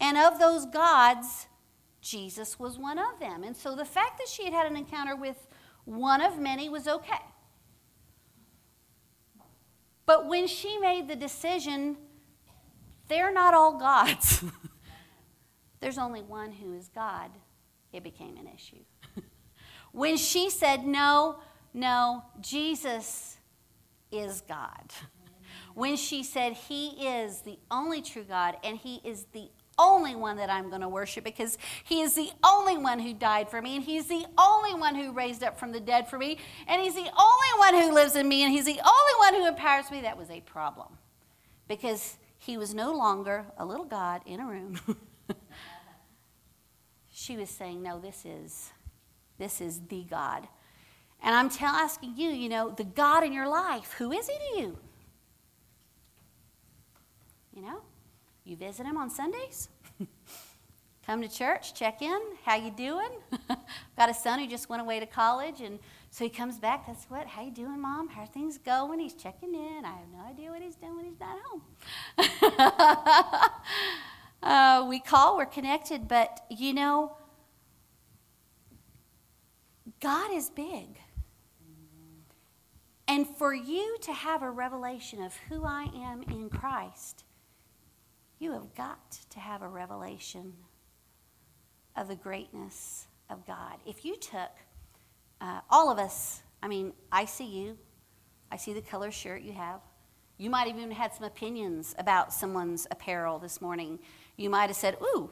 [0.01, 1.47] And of those gods,
[2.01, 3.43] Jesus was one of them.
[3.43, 5.47] And so the fact that she had had an encounter with
[5.85, 7.25] one of many was okay.
[10.07, 11.97] But when she made the decision,
[13.09, 14.43] they're not all gods.
[15.81, 17.31] There's only one who is God,
[17.93, 18.85] it became an issue.
[19.93, 21.41] when she said, No,
[21.75, 23.38] no, Jesus
[24.11, 24.93] is God.
[25.75, 30.37] When she said, He is the only true God and He is the only one
[30.37, 33.77] that I'm going to worship because He is the only one who died for me,
[33.77, 36.95] and He's the only one who raised up from the dead for me, and He's
[36.95, 40.01] the only one who lives in me, and He's the only one who empowers me.
[40.03, 40.99] That was a problem
[41.69, 44.81] because He was no longer a little God in a room.
[47.11, 48.71] she was saying, No, this is,
[49.39, 50.49] this is the God.
[51.23, 54.35] And I'm tell, asking you, you know, the God in your life, who is he
[54.35, 54.79] to you?
[57.55, 57.81] You know,
[58.45, 59.69] you visit him on Sundays?
[61.07, 63.11] Come to church, check in, how you doing?
[63.97, 65.79] Got a son who just went away to college and
[66.11, 68.09] so he comes back, that's what, how you doing, Mom?
[68.09, 68.99] How are things going?
[68.99, 69.85] He's checking in.
[69.85, 71.63] I have no idea what he's doing when he's not home.
[74.43, 77.17] uh, we call, we're connected, but you know,
[80.01, 80.99] God is big.
[83.09, 87.25] And for you to have a revelation of who I am in Christ,
[88.39, 90.53] you have got to have a revelation
[91.97, 93.79] of the greatness of God.
[93.87, 94.51] If you took
[95.41, 97.79] uh, all of us, I mean, I see you,
[98.53, 99.81] I see the color shirt you have.
[100.37, 103.99] You might have even had some opinions about someone's apparel this morning.
[104.37, 105.31] You might have said, Ooh,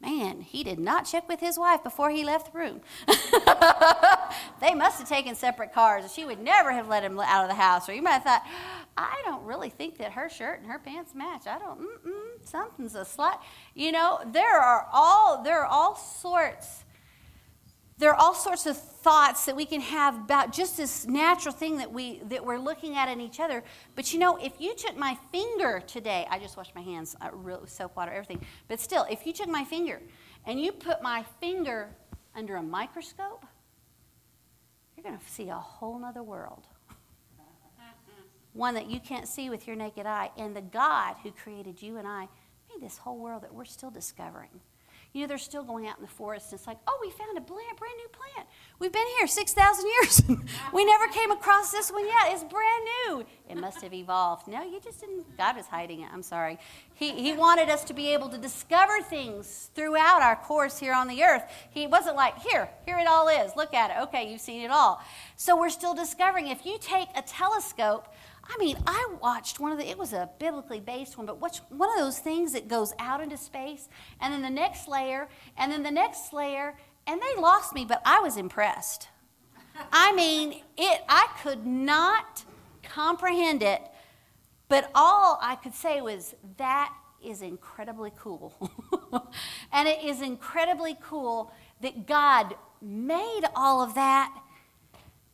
[0.00, 2.82] Man, he did not check with his wife before he left the room.
[4.60, 7.54] they must have taken separate cars, she would never have let him out of the
[7.54, 7.88] house.
[7.88, 8.42] Or you might have thought,
[8.96, 11.46] I don't really think that her shirt and her pants match.
[11.46, 11.80] I don't,
[12.42, 13.38] something's a slight.
[13.74, 16.84] You know, there are all there are all sorts
[17.98, 21.78] there are all sorts of thoughts that we can have about just this natural thing
[21.78, 23.64] that we that we're looking at in each other.
[23.94, 27.30] But you know if you took my finger today i just washed my hands uh,
[27.32, 28.44] real, soap water everything.
[28.68, 30.00] But still if you took my finger
[30.44, 31.88] and you put my finger
[32.34, 33.46] under a microscope
[34.96, 36.66] you're going to see a whole nother world.
[38.54, 40.30] One that you can't see with your naked eye.
[40.38, 42.28] And the god who created you and i
[42.68, 44.60] made this whole world that we're still discovering
[45.16, 46.52] you know, they're still going out in the forest.
[46.52, 48.46] And it's like, oh, we found a brand, brand new plant.
[48.78, 50.22] We've been here 6,000 years.
[50.74, 52.32] we never came across this one yet.
[52.32, 53.24] It's brand new.
[53.48, 54.46] It must have evolved.
[54.46, 55.34] No, you just didn't.
[55.38, 56.10] God is hiding it.
[56.12, 56.58] I'm sorry.
[56.92, 61.08] He, he wanted us to be able to discover things throughout our course here on
[61.08, 61.44] the earth.
[61.70, 63.56] He wasn't like, here, here it all is.
[63.56, 64.02] Look at it.
[64.08, 65.00] Okay, you've seen it all.
[65.36, 66.48] So we're still discovering.
[66.48, 68.12] If you take a telescope,
[68.48, 71.58] I mean, I watched one of the, it was a biblically based one, but what's
[71.68, 73.88] one of those things that goes out into space,
[74.20, 78.02] and then the next layer, and then the next layer, and they lost me, but
[78.04, 79.08] I was impressed.
[79.92, 82.44] I mean, it, I could not
[82.82, 83.82] comprehend it,
[84.68, 88.54] but all I could say was, that is incredibly cool.
[89.72, 94.34] and it is incredibly cool that God made all of that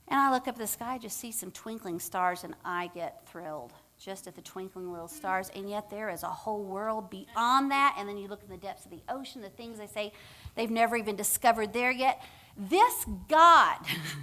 [0.08, 3.26] and I look up at the sky, just see some twinkling stars, and I get
[3.26, 5.50] thrilled just at the twinkling little stars.
[5.54, 7.94] And yet there is a whole world beyond that.
[7.98, 10.12] And then you look in the depths of the ocean, the things they say
[10.56, 12.22] they've never even discovered there yet.
[12.56, 13.78] This God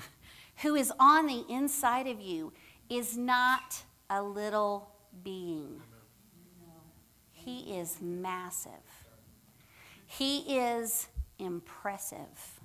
[0.57, 2.51] who is on the inside of you
[2.89, 4.91] is not a little
[5.23, 5.81] being.
[7.31, 8.71] He is massive.
[10.05, 12.59] He is impressive.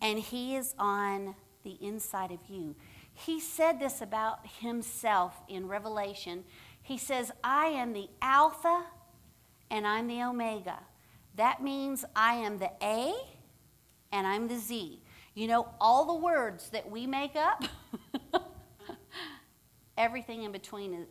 [0.00, 2.74] And he is on the inside of you.
[3.12, 6.44] He said this about himself in Revelation.
[6.82, 8.84] He says, I am the Alpha
[9.70, 10.78] and I'm the Omega.
[11.36, 13.14] That means I am the A
[14.12, 15.00] and I'm the Z.
[15.34, 17.64] You know, all the words that we make up,
[19.96, 21.06] everything in between, is,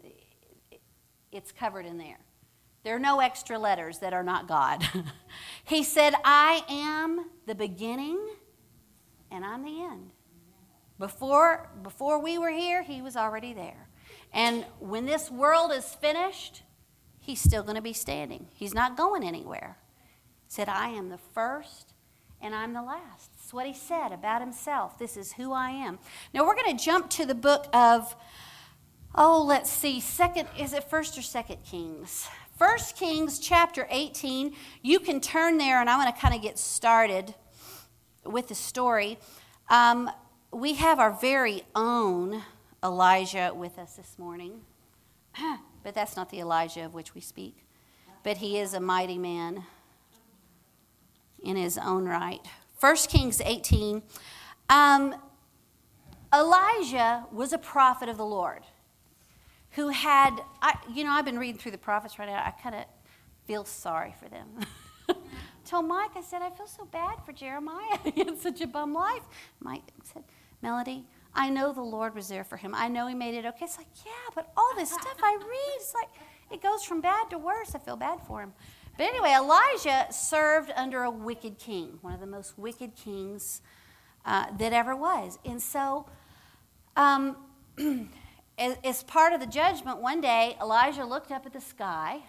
[1.31, 2.19] it's covered in there.
[2.83, 4.83] There are no extra letters that are not God.
[5.63, 8.19] he said, I am the beginning
[9.31, 10.11] and I'm the end.
[10.99, 13.87] Before, before we were here, he was already there.
[14.33, 16.63] And when this world is finished,
[17.19, 18.47] he's still going to be standing.
[18.53, 19.77] He's not going anywhere.
[20.45, 21.93] He said, I am the first
[22.41, 23.31] and I'm the last.
[23.33, 24.99] That's what he said about himself.
[24.99, 25.99] This is who I am.
[26.33, 28.15] Now we're going to jump to the book of,
[29.15, 32.27] oh, let's see, second, is it first or second Kings?
[32.57, 34.53] First Kings chapter 18.
[34.81, 37.33] You can turn there and I'm going to kind of get started
[38.25, 39.17] with the story.
[39.69, 40.09] Um,
[40.51, 42.43] we have our very own
[42.83, 44.61] Elijah with us this morning.
[45.83, 47.65] but that's not the Elijah of which we speak.
[48.23, 49.63] But he is a mighty man
[51.41, 52.45] in his own right.
[52.79, 54.01] 1 Kings 18.
[54.69, 55.15] Um,
[56.33, 58.63] Elijah was a prophet of the Lord
[59.71, 62.43] who had, I, you know, I've been reading through the prophets right now.
[62.45, 62.85] I kind of
[63.45, 64.47] feel sorry for them.
[65.65, 67.97] Told Mike, I said, I feel so bad for Jeremiah.
[68.13, 69.23] he had such a bum life.
[69.59, 70.23] Mike said,
[70.61, 72.73] Melody, I know the Lord was there for him.
[72.75, 73.65] I know he made it okay.
[73.65, 76.09] It's like, yeah, but all this stuff I read, it's like,
[76.51, 77.75] it goes from bad to worse.
[77.75, 78.53] I feel bad for him.
[78.97, 83.61] But anyway, Elijah served under a wicked king, one of the most wicked kings
[84.25, 85.39] uh, that ever was.
[85.45, 86.05] And so,
[86.97, 87.37] um,
[88.57, 92.19] as, as part of the judgment, one day Elijah looked up at the sky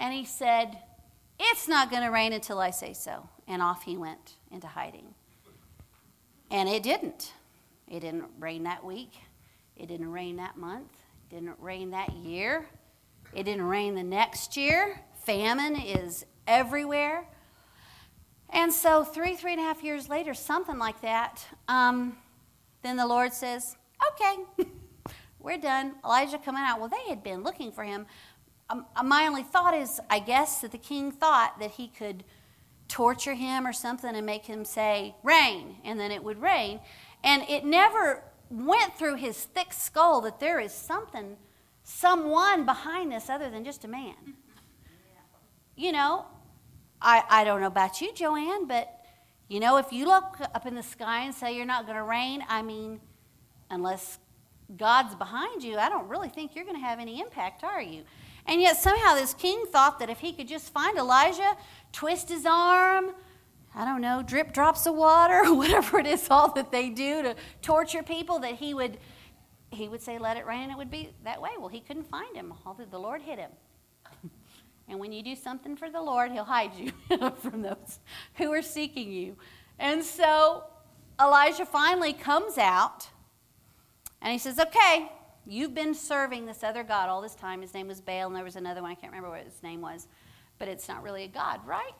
[0.00, 0.78] and he said,
[1.38, 3.28] It's not going to rain until I say so.
[3.46, 5.14] And off he went into hiding.
[6.50, 7.32] And it didn't.
[7.86, 9.12] It didn't rain that week.
[9.76, 10.92] It didn't rain that month.
[11.30, 12.66] It didn't rain that year.
[13.34, 15.00] It didn't rain the next year.
[15.24, 17.26] Famine is everywhere.
[18.50, 22.16] And so, three, three and a half years later, something like that, um,
[22.82, 23.76] then the Lord says,
[24.12, 24.36] Okay,
[25.38, 25.96] we're done.
[26.04, 26.80] Elijah coming out.
[26.80, 28.06] Well, they had been looking for him.
[28.70, 32.24] Um, my only thought is, I guess, that the king thought that he could
[32.88, 36.80] torture him or something and make him say, Rain, and then it would rain.
[37.22, 41.36] And it never went through his thick skull that there is something,
[41.82, 44.14] someone behind this other than just a man.
[45.76, 46.26] You know,
[47.00, 48.98] I, I don't know about you, Joanne, but
[49.46, 52.02] you know, if you look up in the sky and say you're not going to
[52.02, 53.00] rain, I mean,
[53.70, 54.18] unless
[54.76, 58.02] God's behind you, I don't really think you're going to have any impact, are you?
[58.48, 61.54] And yet somehow this king thought that if he could just find Elijah,
[61.92, 63.10] twist his arm,
[63.74, 67.36] I don't know, drip drops of water, whatever it is, all that they do to
[67.60, 68.98] torture people, that he would
[69.70, 71.50] he would say, "Let it rain," and it would be that way.
[71.58, 72.54] Well, he couldn't find him.
[72.64, 73.50] Although the Lord hid him.
[74.88, 76.90] and when you do something for the Lord, He'll hide you
[77.42, 78.00] from those
[78.36, 79.36] who are seeking you.
[79.78, 80.64] And so
[81.20, 83.08] Elijah finally comes out,
[84.22, 85.12] and he says, "Okay,
[85.48, 87.62] you've been serving this other god all this time.
[87.62, 88.92] His name was Baal, and there was another one.
[88.92, 90.06] I can't remember what his name was,
[90.58, 91.94] but it's not really a god, right?"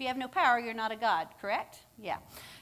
[0.00, 1.80] If you have no power, you're not a God, correct?
[1.98, 2.16] Yeah.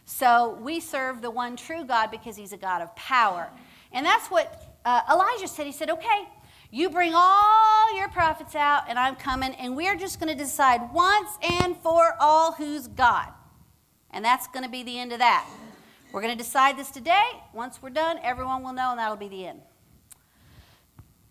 [0.05, 3.49] So we serve the one true God because he's a God of power.
[3.93, 5.64] And that's what uh, Elijah said.
[5.64, 6.29] He said, okay,
[6.73, 10.93] you bring all your prophets out, and I'm coming, and we're just going to decide
[10.93, 13.29] once and for all who's God.
[14.11, 15.49] And that's going to be the end of that.
[16.11, 17.23] We're going to decide this today.
[17.55, 19.61] Once we're done, everyone will know, and that'll be the end.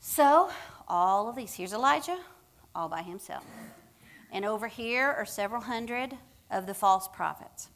[0.10, 0.50] So,
[0.88, 1.54] all of these.
[1.54, 2.18] Here's Elijah,
[2.74, 3.44] all by himself.
[4.32, 6.18] And over here are several hundred
[6.50, 7.68] of the false prophets.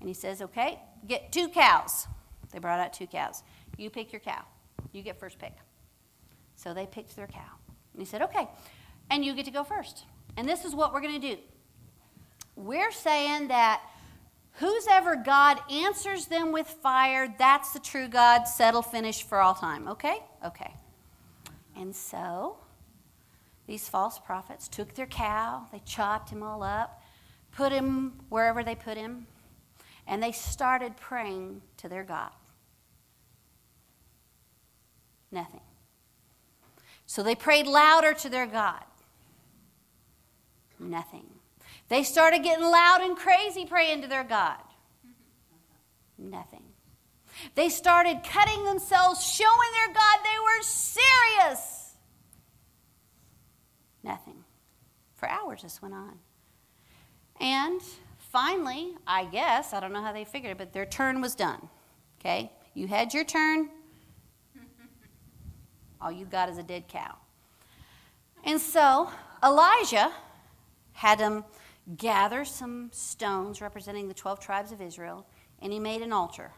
[0.00, 2.08] And he says, okay, get two cows.
[2.52, 3.44] They brought out two cows.
[3.78, 4.42] You pick your cow.
[4.92, 5.52] You get first pick.
[6.56, 7.52] So they picked their cow.
[7.92, 8.48] And he said, okay,
[9.08, 10.06] and you get to go first.
[10.36, 11.40] And this is what we're going to do.
[12.56, 13.80] We're saying that
[14.54, 19.86] whosoever God answers them with fire, that's the true God, settle, finish for all time.
[19.86, 20.18] Okay?
[20.44, 20.74] Okay.
[21.76, 22.56] And so
[23.66, 27.02] these false prophets took their cow, they chopped him all up,
[27.52, 29.26] put him wherever they put him,
[30.06, 32.30] and they started praying to their God.
[35.30, 35.60] Nothing.
[37.06, 38.84] So they prayed louder to their God.
[40.78, 41.26] Nothing.
[41.88, 44.60] They started getting loud and crazy praying to their God.
[46.18, 46.65] Nothing.
[47.54, 51.94] They started cutting themselves, showing their God they were serious.
[54.02, 54.44] Nothing.
[55.14, 56.18] For hours this went on.
[57.40, 57.80] And
[58.18, 61.68] finally, I guess, I don't know how they figured it, but their turn was done.
[62.20, 62.52] Okay?
[62.74, 63.70] You had your turn.
[66.00, 67.16] All you got is a dead cow.
[68.44, 69.10] And so
[69.42, 70.12] Elijah
[70.92, 71.44] had them
[71.96, 75.26] gather some stones representing the 12 tribes of Israel,
[75.60, 76.52] and he made an altar.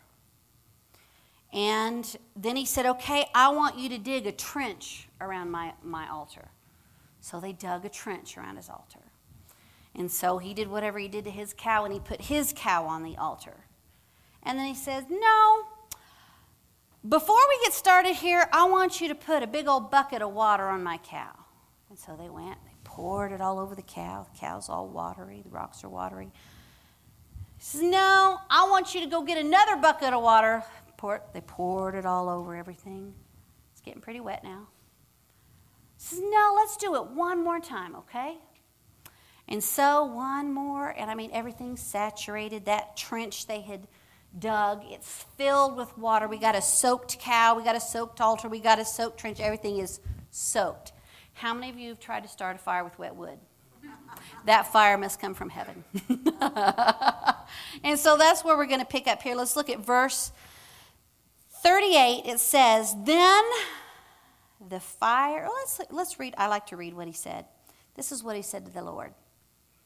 [1.52, 6.08] And then he said, Okay, I want you to dig a trench around my, my
[6.08, 6.48] altar.
[7.20, 9.00] So they dug a trench around his altar.
[9.94, 12.84] And so he did whatever he did to his cow, and he put his cow
[12.84, 13.64] on the altar.
[14.42, 15.64] And then he says, No,
[17.06, 20.32] before we get started here, I want you to put a big old bucket of
[20.32, 21.32] water on my cow.
[21.90, 24.26] And so they went, they poured it all over the cow.
[24.32, 26.30] The cow's all watery, the rocks are watery.
[27.56, 30.62] He says, No, I want you to go get another bucket of water.
[30.98, 31.22] Pour.
[31.32, 33.14] They poured it all over everything.
[33.72, 34.68] It's getting pretty wet now
[35.98, 38.38] says, No, let's do it one more time, okay?
[39.48, 42.66] And so one more, and I mean, everything's saturated.
[42.66, 43.88] That trench they had
[44.38, 46.28] dug, it's filled with water.
[46.28, 49.40] We got a soaked cow, we got a soaked altar, we got a soaked trench.
[49.40, 50.92] Everything is soaked.
[51.32, 53.38] How many of you have tried to start a fire with wet wood?
[54.46, 55.84] that fire must come from heaven.
[57.84, 59.34] and so that's where we're going to pick up here.
[59.34, 60.32] Let's look at verse
[61.62, 62.22] 38.
[62.26, 63.44] It says, Then
[64.68, 65.46] the fire.
[65.48, 66.34] Oh, let's, let's read.
[66.36, 67.46] I like to read what he said.
[67.94, 69.12] This is what he said to the Lord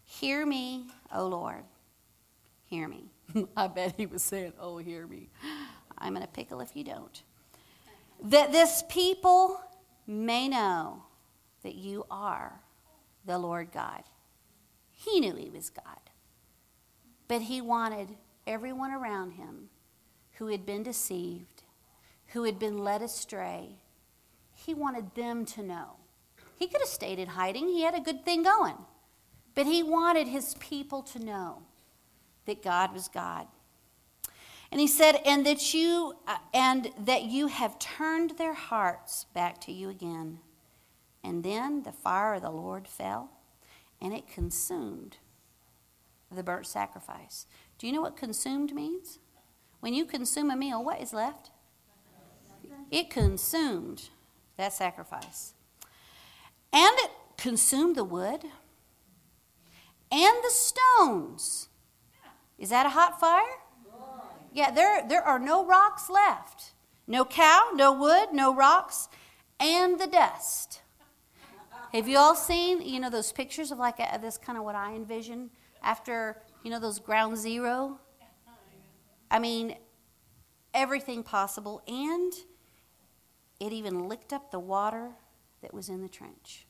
[0.04, 1.64] Hear me, O Lord.
[2.64, 3.10] Hear me.
[3.56, 5.28] I bet he was saying, Oh, hear me.
[5.98, 7.22] I'm in a pickle if you don't.
[8.24, 9.60] That this people
[10.06, 11.02] may know
[11.62, 12.60] that you are
[13.24, 14.02] the Lord God.
[14.90, 15.84] He knew he was God.
[17.28, 18.08] But he wanted
[18.46, 19.68] everyone around him
[20.32, 21.51] who had been deceived,
[22.32, 23.76] who had been led astray,
[24.54, 25.96] he wanted them to know.
[26.56, 28.76] He could have stayed in hiding, he had a good thing going.
[29.54, 31.62] But he wanted his people to know
[32.46, 33.46] that God was God.
[34.70, 39.60] And he said, and that you uh, and that you have turned their hearts back
[39.62, 40.38] to you again.
[41.22, 43.30] And then the fire of the Lord fell,
[44.00, 45.18] and it consumed
[46.30, 47.46] the burnt sacrifice.
[47.78, 49.18] Do you know what consumed means?
[49.80, 51.51] When you consume a meal, what is left?
[52.92, 54.10] It consumed
[54.58, 55.54] that sacrifice.
[56.72, 58.44] And it consumed the wood
[60.10, 61.68] and the stones.
[62.58, 63.58] Is that a hot fire?
[64.52, 66.72] Yeah, there, there are no rocks left.
[67.06, 69.08] No cow, no wood, no rocks,
[69.58, 70.82] and the dust.
[71.94, 74.74] Have you all seen, you know, those pictures of like a, this kind of what
[74.74, 75.50] I envision
[75.82, 77.98] after, you know, those ground zero?
[79.30, 79.76] I mean,
[80.74, 81.82] everything possible.
[81.88, 82.32] And
[83.62, 85.10] it even licked up the water
[85.62, 86.66] that was in the trench.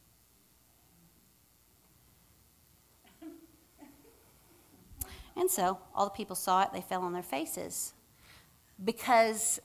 [5.35, 7.95] And so all the people saw it, they fell on their faces
[8.85, 9.59] because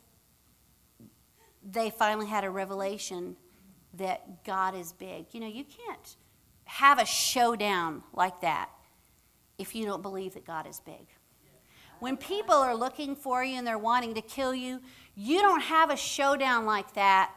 [1.70, 3.36] they finally had a revelation
[3.96, 5.26] that God is big.
[5.34, 6.16] You know, you can't
[6.64, 8.70] have a showdown like that
[9.58, 11.08] if you don't believe that God is big.
[12.00, 14.80] When people are looking for you and they're wanting to kill you,
[15.20, 17.32] you don't have a showdown like that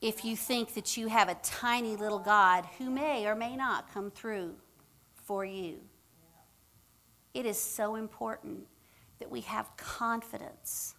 [0.00, 3.92] if you think that you have a tiny little God who may or may not
[3.92, 4.54] come through
[5.12, 5.80] for you.
[7.34, 8.60] It is so important
[9.18, 10.94] that we have confidence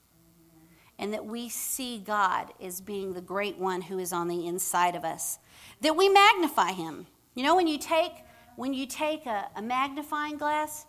[1.00, 4.96] and that we see God as being the great one who is on the inside
[4.96, 5.40] of us.
[5.82, 7.08] That we magnify him.
[7.34, 8.12] You know, when you take
[8.58, 10.86] when you take a, a magnifying glass,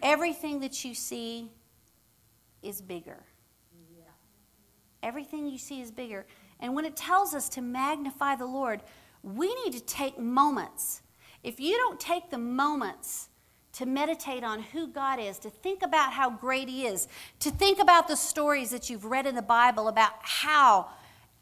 [0.00, 1.50] everything that you see
[2.62, 3.24] is bigger.
[5.04, 6.26] Everything you see is bigger.
[6.60, 8.80] And when it tells us to magnify the Lord,
[9.22, 11.02] we need to take moments.
[11.42, 13.28] If you don't take the moments
[13.74, 17.06] to meditate on who God is, to think about how great He is,
[17.40, 20.88] to think about the stories that you've read in the Bible about how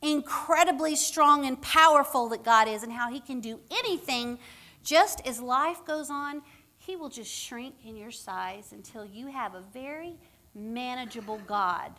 [0.00, 4.38] incredibly strong and powerful that God is and how He can do anything,
[4.82, 6.42] just as life goes on,
[6.78, 10.16] He will just shrink in your size until you have a very
[10.52, 11.92] manageable God.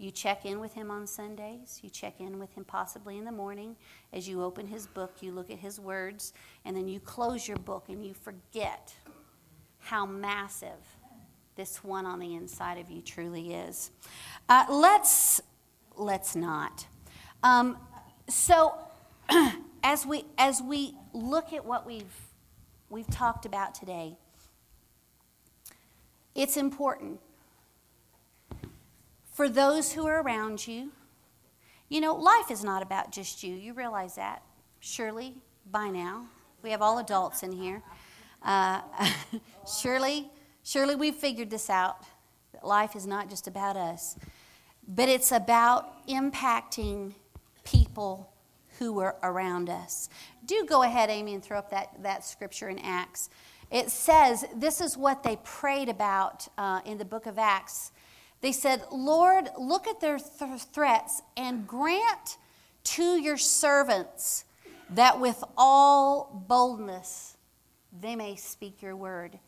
[0.00, 1.78] You check in with him on Sundays.
[1.82, 3.76] You check in with him possibly in the morning.
[4.14, 6.32] As you open his book, you look at his words,
[6.64, 8.94] and then you close your book and you forget
[9.78, 10.96] how massive
[11.54, 13.90] this one on the inside of you truly is.
[14.48, 15.42] Uh, let's
[15.98, 16.86] let's not.
[17.42, 17.76] Um,
[18.26, 18.78] so,
[19.82, 22.32] as we as we look at what we've
[22.88, 24.16] we've talked about today,
[26.34, 27.20] it's important
[29.40, 30.90] for those who are around you.
[31.88, 33.54] You know, life is not about just you.
[33.54, 34.42] You realize that,
[34.80, 35.34] surely,
[35.70, 36.26] by now.
[36.62, 37.82] We have all adults in here.
[38.42, 38.82] Uh,
[39.80, 40.28] surely,
[40.62, 42.04] surely we've figured this out.
[42.52, 44.18] That life is not just about us,
[44.86, 47.14] but it's about impacting
[47.64, 48.30] people
[48.78, 50.10] who are around us.
[50.44, 53.30] Do go ahead, Amy, and throw up that, that scripture in Acts.
[53.70, 57.92] It says this is what they prayed about uh, in the book of Acts.
[58.40, 62.38] They said, Lord, look at their th- threats and grant
[62.84, 64.44] to your servants
[64.90, 67.36] that with all boldness
[68.00, 69.38] they may speak your word.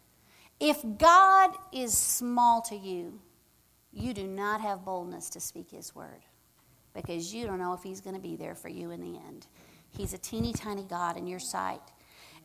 [0.60, 3.20] If God is small to you,
[3.92, 6.22] you do not have boldness to speak his word
[6.94, 9.46] because you don't know if he's going to be there for you in the end.
[9.90, 11.80] He's a teeny tiny God in your sight.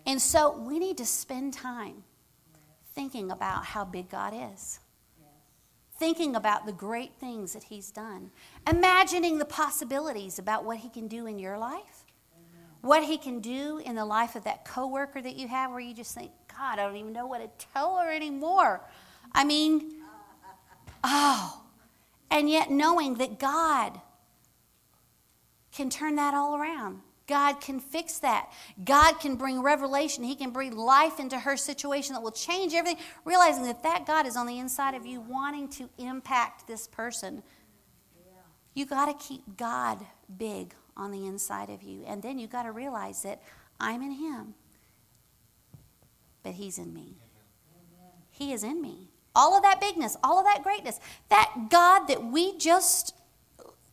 [0.05, 2.03] And so we need to spend time
[2.93, 4.79] thinking about how big God is
[5.97, 8.31] thinking about the great things that He's done,
[8.69, 12.05] imagining the possibilities about what He can do in your life,
[12.81, 15.93] what He can do in the life of that coworker that you have, where you
[15.93, 18.81] just think, God, I don't even know what to tell her anymore.
[19.33, 19.95] I mean,
[21.03, 21.63] oh,
[22.29, 23.99] and yet knowing that God
[25.71, 27.01] can turn that all around.
[27.27, 28.51] God can fix that.
[28.83, 30.23] God can bring revelation.
[30.23, 33.03] He can bring life into her situation that will change everything.
[33.25, 37.43] Realizing that that God is on the inside of you, wanting to impact this person.
[38.73, 40.05] You got to keep God
[40.37, 42.03] big on the inside of you.
[42.07, 43.41] And then you got to realize that
[43.79, 44.53] I'm in Him,
[46.43, 47.17] but He's in me.
[48.29, 49.09] He is in me.
[49.35, 50.99] All of that bigness, all of that greatness,
[51.29, 53.15] that God that we just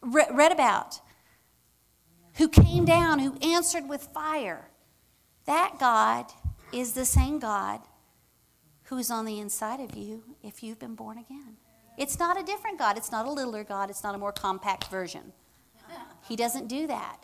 [0.02, 1.00] read about
[2.36, 4.68] who came down, who answered with fire.
[5.46, 6.26] That God
[6.72, 7.80] is the same God
[8.84, 11.56] who is on the inside of you if you've been born again.
[11.96, 12.96] It's not a different God.
[12.96, 13.88] It's not a littler God.
[13.88, 15.32] It's not a more compact version.
[16.28, 17.18] He doesn't do that.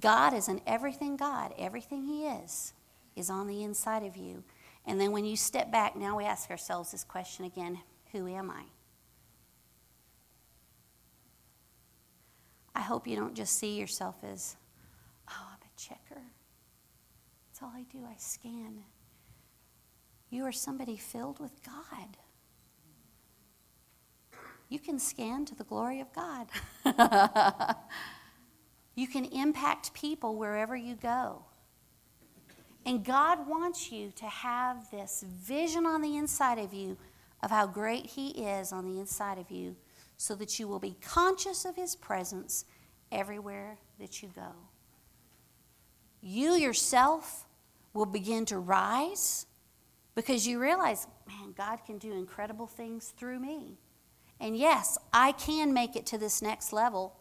[0.00, 1.54] God is an everything God.
[1.58, 2.74] Everything He is
[3.14, 4.44] is on the inside of you.
[4.84, 7.80] And then when you step back, now we ask ourselves this question again
[8.12, 8.64] Who am I?
[12.76, 14.54] I hope you don't just see yourself as,
[15.30, 16.20] oh, I'm a checker.
[17.48, 18.84] That's all I do, I scan.
[20.28, 22.18] You are somebody filled with God.
[24.68, 26.48] You can scan to the glory of God.
[28.94, 31.46] you can impact people wherever you go.
[32.84, 36.98] And God wants you to have this vision on the inside of you
[37.42, 39.76] of how great He is on the inside of you
[40.16, 42.64] so that you will be conscious of His presence
[43.12, 44.52] everywhere that you go.
[46.20, 47.46] You yourself
[47.92, 49.46] will begin to rise
[50.14, 53.78] because you realize, man, God can do incredible things through me.
[54.40, 57.16] And yes, I can make it to this next level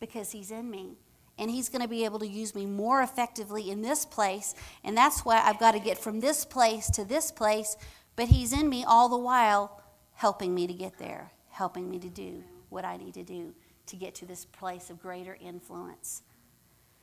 [0.00, 0.96] because He's in me.
[1.38, 4.54] And He's going to be able to use me more effectively in this place.
[4.84, 7.76] And that's why I've got to get from this place to this place.
[8.16, 9.82] But He's in me all the while,
[10.14, 13.54] helping me to get there, helping me to do what I need to do
[13.86, 16.22] to get to this place of greater influence.